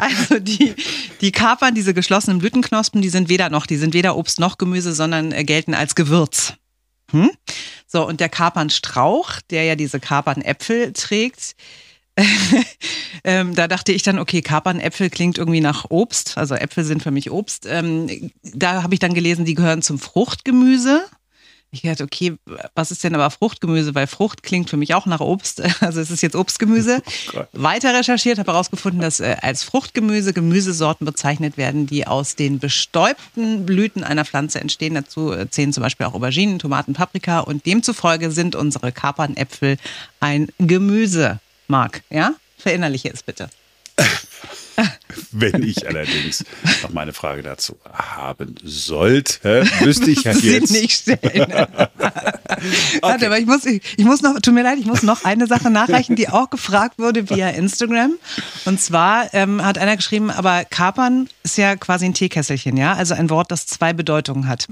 Also 0.00 0.38
die, 0.38 0.74
die 1.20 1.32
Kapern, 1.32 1.74
diese 1.74 1.94
geschlossenen 1.94 2.38
Blütenknospen, 2.38 3.02
die 3.02 3.08
sind 3.08 3.28
weder 3.28 3.50
noch, 3.50 3.66
die 3.66 3.76
sind 3.76 3.94
weder 3.94 4.16
Obst 4.16 4.38
noch 4.38 4.58
Gemüse, 4.58 4.92
sondern 4.92 5.32
äh, 5.32 5.44
gelten 5.44 5.74
als 5.74 5.94
Gewürz. 5.94 6.54
Hm? 7.10 7.30
So, 7.86 8.06
und 8.06 8.20
der 8.20 8.28
Kapernstrauch, 8.28 9.40
der 9.50 9.64
ja 9.64 9.76
diese 9.76 10.00
Kapernäpfel 10.00 10.92
trägt, 10.92 11.56
ähm, 13.24 13.54
da 13.54 13.68
dachte 13.68 13.92
ich 13.92 14.02
dann, 14.02 14.18
okay, 14.18 14.42
Kapernäpfel 14.42 15.08
klingt 15.10 15.38
irgendwie 15.38 15.60
nach 15.60 15.86
Obst, 15.88 16.36
also 16.36 16.54
Äpfel 16.54 16.84
sind 16.84 17.02
für 17.02 17.10
mich 17.10 17.30
Obst. 17.30 17.66
Ähm, 17.66 18.30
da 18.42 18.82
habe 18.82 18.94
ich 18.94 19.00
dann 19.00 19.14
gelesen, 19.14 19.44
die 19.44 19.54
gehören 19.54 19.82
zum 19.82 19.98
Fruchtgemüse. 19.98 21.04
Ich 21.70 21.82
dachte, 21.82 22.04
okay, 22.04 22.34
was 22.74 22.90
ist 22.90 23.04
denn 23.04 23.14
aber 23.14 23.30
Fruchtgemüse? 23.30 23.94
Weil 23.94 24.06
Frucht 24.06 24.42
klingt 24.42 24.70
für 24.70 24.78
mich 24.78 24.94
auch 24.94 25.06
nach 25.06 25.20
Obst. 25.20 25.62
Also 25.80 26.00
es 26.00 26.10
ist 26.10 26.22
jetzt 26.22 26.34
Obstgemüse. 26.34 27.02
Gott. 27.32 27.48
Weiter 27.52 27.94
recherchiert, 27.96 28.38
habe 28.38 28.52
herausgefunden, 28.52 29.00
dass 29.00 29.20
äh, 29.20 29.36
als 29.42 29.62
Fruchtgemüse 29.62 30.32
Gemüsesorten 30.32 31.04
bezeichnet 31.04 31.56
werden, 31.56 31.86
die 31.86 32.06
aus 32.06 32.36
den 32.36 32.58
bestäubten 32.58 33.64
Blüten 33.64 34.02
einer 34.02 34.24
Pflanze 34.24 34.60
entstehen. 34.60 34.94
Dazu 34.94 35.32
äh, 35.32 35.48
zählen 35.50 35.72
zum 35.72 35.82
Beispiel 35.82 36.06
auch 36.06 36.14
Auberginen, 36.14 36.58
Tomaten, 36.58 36.94
Paprika. 36.94 37.40
Und 37.40 37.66
demzufolge 37.66 38.30
sind 38.30 38.56
unsere 38.56 38.92
Kapernäpfel 38.92 39.76
ein 40.20 40.48
Gemüse. 40.58 41.38
Marc, 41.68 42.02
ja? 42.10 42.32
Verinnerliche 42.56 43.10
es 43.10 43.22
bitte. 43.22 43.50
Wenn 45.32 45.62
ich 45.62 45.86
allerdings 45.86 46.44
noch 46.82 46.90
meine 46.90 47.12
Frage 47.12 47.42
dazu 47.42 47.78
haben 47.84 48.54
sollte, 48.62 49.66
müsste 49.82 50.10
ich 50.10 50.24
ja 50.24 50.32
Sie 50.32 50.52
jetzt. 50.52 50.70
nicht 50.70 50.92
stellen. 50.92 51.52
Warte, 53.02 53.26
aber 53.26 53.38
ich 53.38 53.46
muss, 53.46 53.64
ich, 53.66 53.82
ich 53.96 54.04
muss 54.04 54.22
noch, 54.22 54.40
tut 54.40 54.54
mir 54.54 54.62
leid, 54.62 54.78
ich 54.78 54.86
muss 54.86 55.02
noch 55.02 55.24
eine 55.24 55.46
Sache 55.46 55.70
nachreichen, 55.70 56.16
die 56.16 56.28
auch 56.28 56.50
gefragt 56.50 56.98
wurde 56.98 57.28
via 57.28 57.50
Instagram. 57.50 58.12
Und 58.64 58.80
zwar 58.80 59.32
ähm, 59.34 59.64
hat 59.64 59.78
einer 59.78 59.96
geschrieben, 59.96 60.30
aber 60.30 60.64
Kapern 60.64 61.28
ist 61.42 61.58
ja 61.58 61.76
quasi 61.76 62.06
ein 62.06 62.14
Teekesselchen, 62.14 62.76
ja? 62.76 62.94
Also 62.94 63.14
ein 63.14 63.30
Wort, 63.30 63.50
das 63.50 63.66
zwei 63.66 63.92
Bedeutungen 63.92 64.48
hat. 64.48 64.68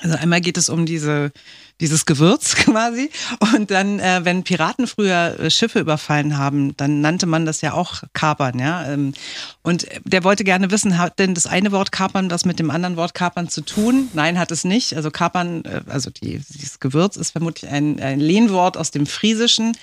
Also 0.00 0.16
einmal 0.16 0.40
geht 0.40 0.58
es 0.58 0.68
um 0.68 0.86
diese, 0.86 1.32
dieses 1.80 2.06
Gewürz 2.06 2.54
quasi. 2.56 3.10
Und 3.54 3.70
dann, 3.70 3.98
äh, 3.98 4.20
wenn 4.24 4.44
Piraten 4.44 4.86
früher 4.86 5.38
äh, 5.38 5.50
Schiffe 5.50 5.80
überfallen 5.80 6.38
haben, 6.38 6.76
dann 6.76 7.00
nannte 7.00 7.26
man 7.26 7.46
das 7.46 7.60
ja 7.60 7.72
auch 7.72 8.02
Kapern, 8.12 8.58
ja. 8.58 8.86
Ähm, 8.90 9.14
Und 9.62 9.86
der 10.04 10.24
wollte 10.24 10.44
gerne 10.44 10.70
wissen, 10.70 10.98
hat 10.98 11.18
denn 11.18 11.34
das 11.34 11.46
eine 11.46 11.72
Wort 11.72 11.92
Kapern 11.92 12.30
was 12.30 12.44
mit 12.44 12.58
dem 12.58 12.70
anderen 12.70 12.96
Wort 12.96 13.14
Kapern 13.14 13.48
zu 13.48 13.60
tun? 13.60 14.08
Nein, 14.12 14.38
hat 14.38 14.50
es 14.50 14.64
nicht. 14.64 14.96
Also 14.96 15.10
Kapern, 15.10 15.64
äh, 15.64 15.82
also 15.88 16.10
die, 16.10 16.40
dieses 16.48 16.80
Gewürz 16.80 17.16
ist 17.16 17.32
vermutlich 17.32 17.70
ein, 17.70 18.00
ein 18.00 18.20
Lehnwort 18.20 18.76
aus 18.76 18.90
dem 18.90 19.06
Friesischen. 19.06 19.76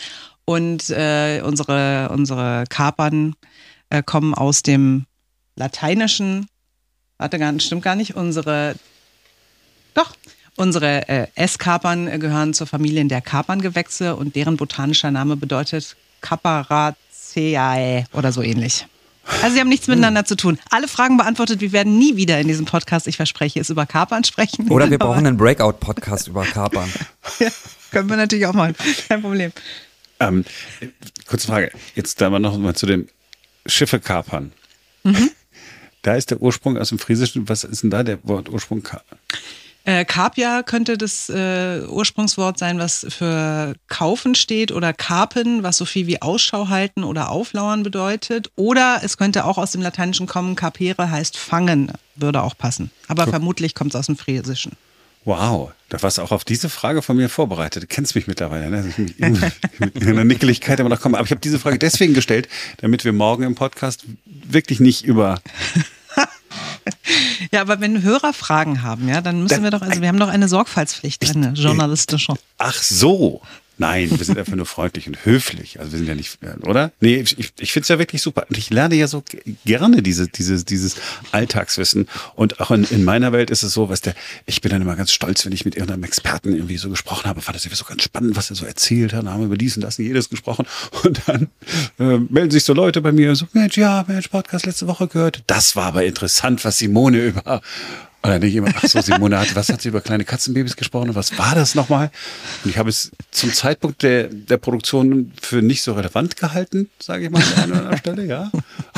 Und 0.46 0.90
äh, 0.90 1.42
unsere, 1.46 2.10
unsere 2.10 2.66
Kapern 2.68 3.36
kommen 4.06 4.34
aus 4.34 4.64
dem 4.64 5.06
Lateinischen. 5.58 6.48
Warte, 7.18 7.40
gar 7.40 7.60
stimmt 7.60 7.84
gar 7.84 7.96
nicht. 7.96 8.16
Unsere 8.16 8.76
doch. 9.94 10.16
Unsere 10.58 11.08
äh, 11.08 11.28
Esskapern 11.36 12.20
gehören 12.20 12.54
zur 12.54 12.68
Familie 12.68 13.04
der 13.06 13.22
Kaperngewächse 13.22 14.16
und 14.16 14.36
deren 14.36 14.58
botanischer 14.58 15.10
Name 15.10 15.38
bedeutet 15.38 15.96
CIA 17.32 18.04
oder 18.14 18.32
so 18.32 18.42
ähnlich. 18.42 18.86
Also 19.42 19.56
sie 19.56 19.60
haben 19.60 19.70
nichts 19.70 19.88
miteinander 19.88 20.26
zu 20.26 20.36
tun. 20.36 20.60
Alle 20.70 20.88
Fragen 20.88 21.18
beantwortet. 21.18 21.62
Wir 21.62 21.72
werden 21.72 21.98
nie 21.98 22.16
wieder 22.16 22.40
in 22.40 22.48
diesem 22.48 22.66
Podcast, 22.66 23.08
ich 23.08 23.16
verspreche 23.16 23.60
es, 23.60 23.70
über 23.70 23.86
Kapern 23.86 24.24
sprechen. 24.24 24.70
Oder 24.70 24.90
wir 24.90 24.98
brauchen 24.98 25.26
einen 25.26 25.38
Breakout-Podcast 25.38 26.28
über 26.28 26.44
Kapern. 26.44 26.92
ja, 27.40 27.50
können 27.92 28.10
wir 28.10 28.18
natürlich 28.18 28.46
auch 28.46 28.54
machen. 28.54 28.76
Kein 29.08 29.22
Problem. 29.22 29.52
Ähm, 30.20 30.44
kurze 31.28 31.48
Frage. 31.48 31.72
Jetzt 31.96 32.20
da 32.20 32.30
mal 32.30 32.40
noch 32.40 32.58
mal 32.58 32.76
zu 32.76 32.86
dem 32.86 33.08
Schiffe 33.66 34.00
kapern. 34.00 34.52
Mhm. 35.04 35.32
Da 36.02 36.16
ist 36.16 36.32
der 36.32 36.42
Ursprung 36.42 36.78
aus 36.78 36.90
dem 36.90 37.00
Friesischen. 37.00 37.48
Was 37.48 37.64
ist 37.64 37.84
denn 37.84 37.90
da 37.90 38.04
der 38.04 38.20
Wortursprung? 38.24 38.88
Äh, 39.84 40.06
Carpia 40.06 40.62
könnte 40.62 40.98
das 40.98 41.30
äh, 41.30 41.82
Ursprungswort 41.88 42.60
sein, 42.60 42.78
was 42.78 43.06
für 43.10 43.74
kaufen 43.88 44.36
steht 44.36 44.72
oder 44.72 44.94
karpen, 44.94 45.64
was 45.64 45.78
so 45.78 45.86
viel 45.86 46.06
wie 46.06 46.22
Ausschau 46.22 46.70
halten 46.70 47.04
oder 47.04 47.30
auflauern 47.30 47.82
bedeutet. 47.82 48.52
Oder 48.56 49.02
es 49.04 49.18
könnte 49.18 49.46
auch 49.46 49.58
aus 49.58 49.72
dem 49.72 49.82
Lateinischen 49.82 50.28
kommen, 50.28 50.56
carpere 50.56 51.10
heißt 51.10 51.38
fangen, 51.38 51.92
würde 52.16 52.44
auch 52.44 52.56
passen. 52.56 52.92
Aber 53.08 53.24
Guck. 53.24 53.34
vermutlich 53.34 53.74
kommt 53.74 53.96
es 53.96 54.00
aus 54.00 54.06
dem 54.06 54.18
Friesischen. 54.18 54.74
Wow, 55.24 55.72
da 55.90 56.02
warst 56.02 56.18
du 56.18 56.24
auch 56.24 56.32
auf 56.32 56.44
diese 56.44 56.68
Frage 56.68 57.04
von 57.04 57.16
mir 57.16 57.30
vorbereitet. 57.30 57.84
Du 57.84 57.88
kennst 57.88 58.16
mich 58.16 58.26
mittlerweile, 58.26 58.72
ne? 58.72 58.92
Ich 58.98 59.20
mit 59.80 60.08
einer 60.08 60.24
Nickeligkeit 60.24 60.80
immer 60.80 60.90
noch 60.90 61.00
komme. 61.00 61.18
Aber 61.18 61.26
ich 61.26 61.32
habe 61.32 61.42
diese 61.42 61.60
Frage 61.60 61.78
deswegen 61.78 62.16
gestellt, 62.16 62.50
damit 62.78 63.06
wir 63.06 63.14
morgen 63.14 63.44
im 63.44 63.54
Podcast 63.54 64.06
wirklich 64.26 64.80
nicht 64.80 65.04
über 65.06 65.40
ja, 67.52 67.62
aber 67.62 67.80
wenn 67.80 68.02
Hörer 68.02 68.34
Fragen 68.34 68.82
haben, 68.84 69.08
ja, 69.08 69.22
dann 69.22 69.44
müssen 69.44 69.56
dann, 69.56 69.64
wir 69.64 69.72
doch, 69.72 69.82
also 69.82 70.02
wir 70.02 70.08
haben 70.08 70.20
doch 70.20 70.30
eine 70.30 70.48
Sorgfaltspflicht, 70.48 71.36
eine 71.36 71.54
journalistische. 71.54 72.34
Ach 72.58 72.82
so. 72.82 73.42
Nein, 73.82 74.12
wir 74.12 74.24
sind 74.24 74.38
einfach 74.38 74.56
nur 74.56 74.68
freundlich 74.68 75.08
und 75.08 75.26
höflich. 75.26 75.80
Also 75.80 75.94
wir 75.94 75.98
sind 75.98 76.08
ja 76.08 76.14
nicht, 76.14 76.38
oder? 76.68 76.92
Nee, 77.00 77.16
ich, 77.16 77.52
ich 77.60 77.72
finde 77.74 77.82
es 77.82 77.88
ja 77.88 77.98
wirklich 77.98 78.22
super. 78.22 78.46
Und 78.48 78.56
ich 78.56 78.70
lerne 78.70 78.94
ja 78.94 79.08
so 79.08 79.24
gerne 79.66 80.04
diese, 80.04 80.28
diese, 80.28 80.64
dieses 80.64 80.98
Alltagswissen. 81.32 82.08
Und 82.36 82.60
auch 82.60 82.70
in, 82.70 82.84
in 82.84 83.04
meiner 83.04 83.32
Welt 83.32 83.50
ist 83.50 83.64
es 83.64 83.74
so, 83.74 83.90
was 83.90 84.02
der, 84.02 84.14
ich 84.46 84.62
bin 84.62 84.70
dann 84.70 84.84
immer 84.84 84.96
ganz 84.96 85.12
stolz, 85.12 85.44
wenn 85.48 85.52
ich 85.52 85.66
mit 85.66 85.74
irgendeinem 85.74 86.04
Experten 86.04 86.54
irgendwie 86.54 86.78
so 86.78 86.92
gesprochen 86.92 87.28
habe, 87.28 87.42
fand 87.42 87.56
das 87.56 87.66
irgendwie 87.66 87.78
so 87.80 87.86
ganz 87.86 88.04
spannend, 88.04 88.36
was 88.36 88.52
er 88.52 88.56
so 88.56 88.68
erzählt 88.68 89.14
hat. 89.14 89.26
Haben 89.26 89.46
über 89.46 89.58
dies 89.58 89.76
und 89.78 89.82
das 89.82 89.98
und 89.98 90.06
jedes 90.06 90.30
gesprochen. 90.30 90.68
Und 91.04 91.20
dann 91.26 91.48
äh, 91.98 92.20
melden 92.30 92.52
sich 92.52 92.64
so 92.64 92.74
Leute 92.74 93.02
bei 93.02 93.12
mir 93.12 93.30
und 93.30 93.36
so, 93.36 93.48
Mensch, 93.54 93.78
ja, 93.78 94.06
Mensch, 94.08 94.28
Podcast 94.28 94.68
letzte 94.68 94.86
Woche 94.86 95.08
gehört. 95.08 95.44
Das 95.48 95.76
war 95.76 95.86
aber 95.86 96.06
interessant, 96.06 96.64
was 96.64 96.78
Simone 96.78 97.18
über 97.18 97.62
und 98.24 98.30
dann 98.30 98.40
denke 98.40 98.48
ich 98.50 98.56
immer, 98.56 98.72
ach 98.76 98.88
so, 98.88 99.02
Simone 99.02 99.40
hat, 99.40 99.56
was 99.56 99.70
hat 99.70 99.82
sie 99.82 99.90
über 99.90 100.00
kleine 100.00 100.26
Katzenbabys 100.26 100.76
gesprochen 100.76 101.10
und 101.10 101.16
was 101.16 101.40
war 101.40 101.56
das 101.56 101.74
nochmal? 101.74 102.12
Und 102.64 102.70
ich 102.70 102.78
habe 102.78 102.90
es 102.90 103.12
zum 103.32 103.52
Zeitpunkt 103.52 104.04
der, 104.04 104.28
der 104.28 104.58
Produktion 104.58 105.32
für 105.42 105.64
nicht 105.64 105.82
so 105.82 105.94
relevant 105.94 106.38
gehalten, 106.38 106.88
sage 107.00 107.26
ich 107.26 107.30
mal 107.32 107.42
an 107.42 107.64
einer 107.64 107.76
anderen 107.78 107.98
Stelle, 107.98 108.26
ja. 108.28 108.52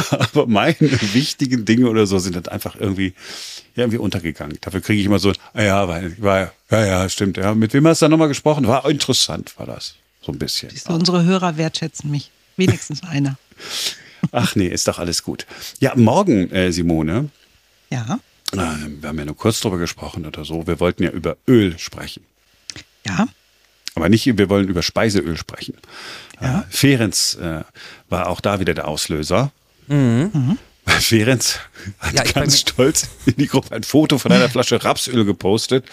Aber 0.10 0.46
meine 0.46 0.76
wichtigen 0.80 1.64
Dinge 1.64 1.88
oder 1.88 2.06
so 2.06 2.20
sind 2.20 2.36
dann 2.36 2.48
einfach 2.48 2.76
irgendwie, 2.78 3.14
ja, 3.76 3.84
irgendwie 3.84 4.00
untergegangen. 4.00 4.58
Dafür 4.60 4.82
kriege 4.82 5.00
ich 5.00 5.06
immer 5.06 5.20
so, 5.20 5.32
ah 5.54 5.62
ja, 5.62 5.88
war, 5.88 6.02
war, 6.18 6.52
ja, 6.70 6.86
ja, 6.86 7.10
stimmt, 7.10 7.38
ja. 7.38 7.56
Mit 7.56 7.74
wem 7.74 7.88
hast 7.88 8.02
du 8.02 8.06
da 8.06 8.10
nochmal 8.10 8.28
gesprochen? 8.28 8.68
War 8.68 8.90
interessant, 8.90 9.58
war 9.58 9.68
das. 9.68 9.96
So 10.22 10.34
ein 10.34 10.40
bisschen. 10.40 10.70
Siehst 10.70 10.90
du, 10.90 10.94
unsere 10.94 11.24
Hörer 11.24 11.56
wertschätzen 11.56 12.12
mich. 12.12 12.30
Wenigstens 12.58 13.04
einer. 13.04 13.38
Ach 14.34 14.56
nee, 14.56 14.68
ist 14.68 14.88
doch 14.90 15.00
alles 15.00 15.24
gut. 15.24 15.46
Ja, 15.80 15.94
morgen, 15.96 16.52
äh, 16.52 16.74
Simone. 16.74 17.30
Ja 17.90 18.20
wir 18.58 19.10
haben 19.10 19.20
ja 19.20 19.26
nur 19.26 19.38
kurz 19.38 19.60
drüber 19.60 19.78
gesprochen 19.78 20.26
oder 20.26 20.46
so. 20.46 20.68
Wir 20.68 20.80
wollten 20.80 21.04
ja 21.04 21.10
über 21.10 21.38
Öl 21.48 21.78
sprechen. 21.80 22.24
Ja. 23.06 23.28
Aber 23.96 24.10
nicht, 24.10 24.26
wir 24.26 24.50
wollen 24.50 24.68
über 24.68 24.82
Speiseöl 24.82 25.38
sprechen. 25.38 25.76
Ja. 26.42 26.62
Äh, 26.62 26.64
Ferenz 26.70 27.36
äh, 27.36 27.62
war 28.10 28.28
auch 28.28 28.42
da 28.42 28.60
wieder 28.60 28.74
der 28.74 28.88
Auslöser. 28.88 29.52
Mhm. 29.88 30.32
mhm. 30.34 30.58
Ferenz 30.86 31.60
hat 32.00 32.14
ja, 32.14 32.24
ganz 32.24 32.60
stolz 32.60 33.08
in 33.26 33.36
die 33.38 33.48
Gruppe 33.48 33.74
ein 33.74 33.84
Foto 33.84 34.18
von 34.18 34.34
einer 34.34 34.50
Flasche 34.52 34.84
Rapsöl 34.84 35.24
gepostet. 35.24 35.86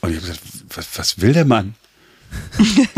Und 0.00 0.10
ich 0.10 0.16
habe 0.16 0.26
gesagt, 0.26 0.42
was, 0.74 0.98
was 0.98 1.20
will 1.20 1.32
der 1.32 1.44
Mann? 1.44 1.74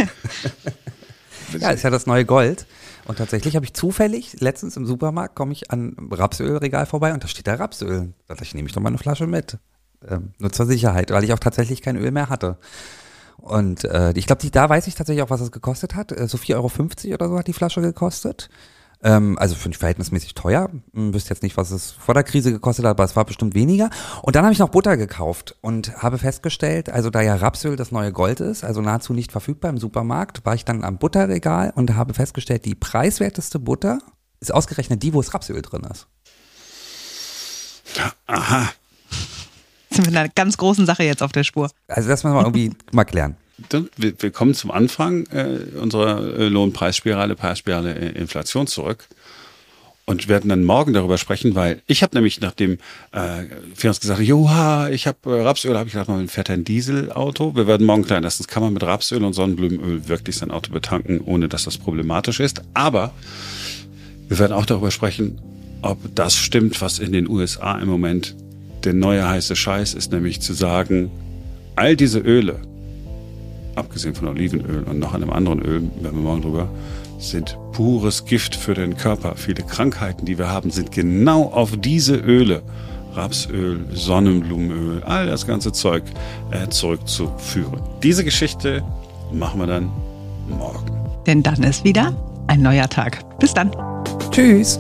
ja, 1.61 1.71
ist 1.71 1.83
ja 1.83 1.90
das 1.90 2.07
neue 2.07 2.25
Gold. 2.25 2.66
Und 3.07 3.19
tatsächlich 3.19 3.55
habe 3.55 3.64
ich 3.64 3.75
zufällig, 3.75 4.40
letztens 4.40 4.77
im 4.77 4.85
Supermarkt, 4.85 5.37
komme 5.37 5.53
ich 5.53 5.71
an 5.71 5.97
Rapsölregal 6.11 6.87
vorbei 6.87 7.14
und 7.14 7.23
da 7.23 7.29
steht 7.29 7.47
da 7.47 7.55
Rapsöl. 7.55 8.12
Da 8.27 8.35
dachte 8.35 8.45
ich, 8.45 8.55
nehme 8.55 8.69
ich 8.69 8.75
doch 8.75 8.83
mal 8.83 8.88
eine 8.88 8.99
Flasche 8.99 9.27
mit. 9.27 9.59
Ähm, 10.09 10.33
nur 10.38 10.53
zur 10.53 10.66
Sicherheit, 10.66 11.11
weil 11.11 11.25
ich 11.25 11.33
auch 11.33 11.38
tatsächlich 11.38 11.83
kein 11.83 11.97
Öl 11.97 12.11
mehr 12.11 12.29
hatte. 12.29 12.59
Und 13.37 13.85
äh, 13.85 14.12
ich 14.16 14.27
glaube, 14.27 14.49
da 14.51 14.69
weiß 14.69 14.87
ich 14.88 14.95
tatsächlich 14.95 15.23
auch, 15.23 15.31
was 15.31 15.40
es 15.40 15.53
gekostet 15.53 15.95
hat. 15.95 16.11
Äh, 16.11 16.27
so 16.27 16.37
4,50 16.37 16.55
Euro 17.07 17.14
oder 17.14 17.29
so 17.29 17.38
hat 17.38 17.47
die 17.47 17.53
Flasche 17.53 17.81
gekostet. 17.81 18.49
Ähm, 19.03 19.39
also 19.39 19.55
für 19.55 19.71
verhältnismäßig 19.73 20.35
teuer. 20.35 20.71
Hm, 20.95 21.13
wüsste 21.13 21.31
jetzt 21.31 21.43
nicht, 21.43 21.57
was 21.57 21.71
es 21.71 21.91
vor 21.93 22.15
der 22.15 22.25
Krise 22.25 22.53
gekostet 22.53 22.85
hat, 22.85 22.91
aber 22.91 23.05
es 23.05 23.17
war 23.17 23.25
bestimmt 23.25 23.55
weniger. 23.55 23.91
Und 24.23 24.37
dann 24.37 24.45
habe 24.45 24.53
ich 24.53 24.59
noch 24.59 24.71
Butter 24.71 24.97
gekauft 24.97 25.57
und 25.61 26.03
habe 26.03 26.19
festgestellt, 26.19 26.89
also 26.89 27.11
da 27.11 27.21
ja 27.21 27.37
Rapsöl 27.37 27.77
das 27.77 27.93
neue 27.93 28.13
Gold 28.13 28.41
ist, 28.41 28.65
also 28.65 28.81
nahezu 28.81 29.13
nicht 29.13 29.33
verfügbar 29.33 29.71
im 29.71 29.79
Supermarkt, 29.79 30.45
war 30.45 30.55
ich 30.55 30.65
dann 30.65 30.85
am 30.85 30.99
Butterregal 30.99 31.73
und 31.75 31.95
habe 31.95 32.15
festgestellt, 32.15 32.65
die 32.65 32.75
preiswerteste 32.75 33.59
Butter 33.59 33.99
ist 34.41 34.53
ausgerechnet 34.53 35.03
die, 35.03 35.13
wo 35.13 35.21
es 35.21 35.35
Rapsöl 35.35 35.63
drin 35.63 35.87
ist. 35.91 36.07
Aha. 38.27 38.69
Sind 39.91 40.07
wir 40.07 40.13
in 40.13 40.17
einer 40.17 40.29
ganz 40.29 40.57
großen 40.57 40.85
Sache 40.85 41.05
jetzt 41.05 41.23
auf 41.23 41.33
der 41.33 41.45
Spur. 41.45 41.71
Also 41.89 42.09
das 42.09 42.25
müssen 42.25 42.37
wir 42.37 42.43
irgendwie 42.43 42.71
mal 42.93 43.05
klären 43.05 43.37
wir, 43.97 44.31
kommen 44.31 44.55
zum 44.55 44.71
Anfang 44.71 45.27
äh, 45.27 45.79
unserer 45.81 46.38
äh, 46.38 46.49
Lohnpreisspirale, 46.49 47.35
Preisspirale 47.37 47.95
äh, 47.95 48.19
Inflation 48.19 48.66
zurück 48.66 49.09
und 50.07 50.29
werden 50.29 50.49
dann 50.49 50.64
morgen 50.64 50.92
darüber 50.92 51.19
sprechen, 51.19 51.55
weil 51.55 51.83
ich 51.87 52.03
habe 52.03 52.14
nämlich 52.14 52.40
nachdem 52.40 52.79
äh, 53.12 53.45
wir 53.77 53.90
uns 53.90 54.01
gesagt, 54.01 54.21
joha, 54.21 54.88
ich 54.88 55.07
habe 55.07 55.19
äh, 55.25 55.42
Rapsöl, 55.42 55.77
habe 55.77 55.88
ich 55.88 55.95
gedacht, 55.95 56.09
man 56.09 56.29
fährt 56.29 56.49
ein 56.49 56.64
Dieselauto. 56.64 57.57
Wir 57.57 57.66
werden 57.66 57.87
morgen 57.87 58.05
klären, 58.05 58.25
erstens 58.25 58.47
kann 58.47 58.62
man 58.62 58.73
mit 58.73 58.85
Rapsöl 58.85 59.25
und 59.25 59.33
Sonnenblumenöl 59.33 60.09
wirklich 60.09 60.37
sein 60.37 60.51
Auto 60.53 60.73
betanken, 60.73 61.21
ohne 61.21 61.49
dass 61.49 61.64
das 61.64 61.77
problematisch 61.77 62.40
ist. 62.40 62.62
Aber 62.75 63.12
wir 64.29 64.38
werden 64.38 64.53
auch 64.53 64.66
darüber 64.66 64.92
sprechen, 64.92 65.40
ob 65.83 65.99
das 66.14 66.37
stimmt, 66.37 66.81
was 66.81 66.99
in 67.01 67.12
den 67.12 67.29
USA 67.29 67.79
im 67.79 67.88
Moment 67.88 68.37
der 68.85 68.92
neue 68.95 69.29
heiße 69.29 69.57
Scheiß 69.57 69.95
ist, 69.95 70.12
nämlich 70.12 70.40
zu 70.40 70.53
sagen, 70.53 71.11
all 71.75 71.97
diese 71.97 72.21
Öle, 72.21 72.61
abgesehen 73.77 74.15
von 74.15 74.29
Olivenöl 74.29 74.85
und 74.85 74.99
noch 74.99 75.15
einem 75.15 75.31
anderen 75.31 75.61
Öl, 75.61 75.83
werden 76.01 76.17
wir 76.17 76.23
morgen 76.23 76.43
drüber, 76.43 76.69
sind 77.19 77.59
pures 77.73 78.25
Gift 78.25 78.57
für 78.57 78.75
den 78.75 78.97
Körper. 78.97 79.35
Viele 79.37 79.62
Krankheiten, 79.62 80.27
die 80.27 80.39
wir 80.39 80.49
haben, 80.49 80.71
sind 80.71 80.93
genau 80.93 81.45
auf 81.45 81.77
diese 81.77 82.17
Öle, 82.17 82.62
Rapsöl, 83.15 83.87
Sonnenblumenöl, 83.93 85.03
all 85.05 85.27
das 85.27 85.47
ganze 85.47 85.73
Zeug 85.73 86.03
äh, 86.51 86.69
zurückzuführen. 86.69 87.81
Diese 88.03 88.25
Geschichte 88.25 88.83
machen 89.33 89.61
wir 89.61 89.67
dann 89.67 89.91
morgen. 90.49 90.93
Denn 91.27 91.43
dann 91.43 91.62
ist 91.62 91.85
wieder 91.85 92.15
ein 92.47 92.62
neuer 92.62 92.89
Tag. 92.89 93.25
Bis 93.39 93.55
dann. 93.55 93.71
Tschüss. 94.31 94.79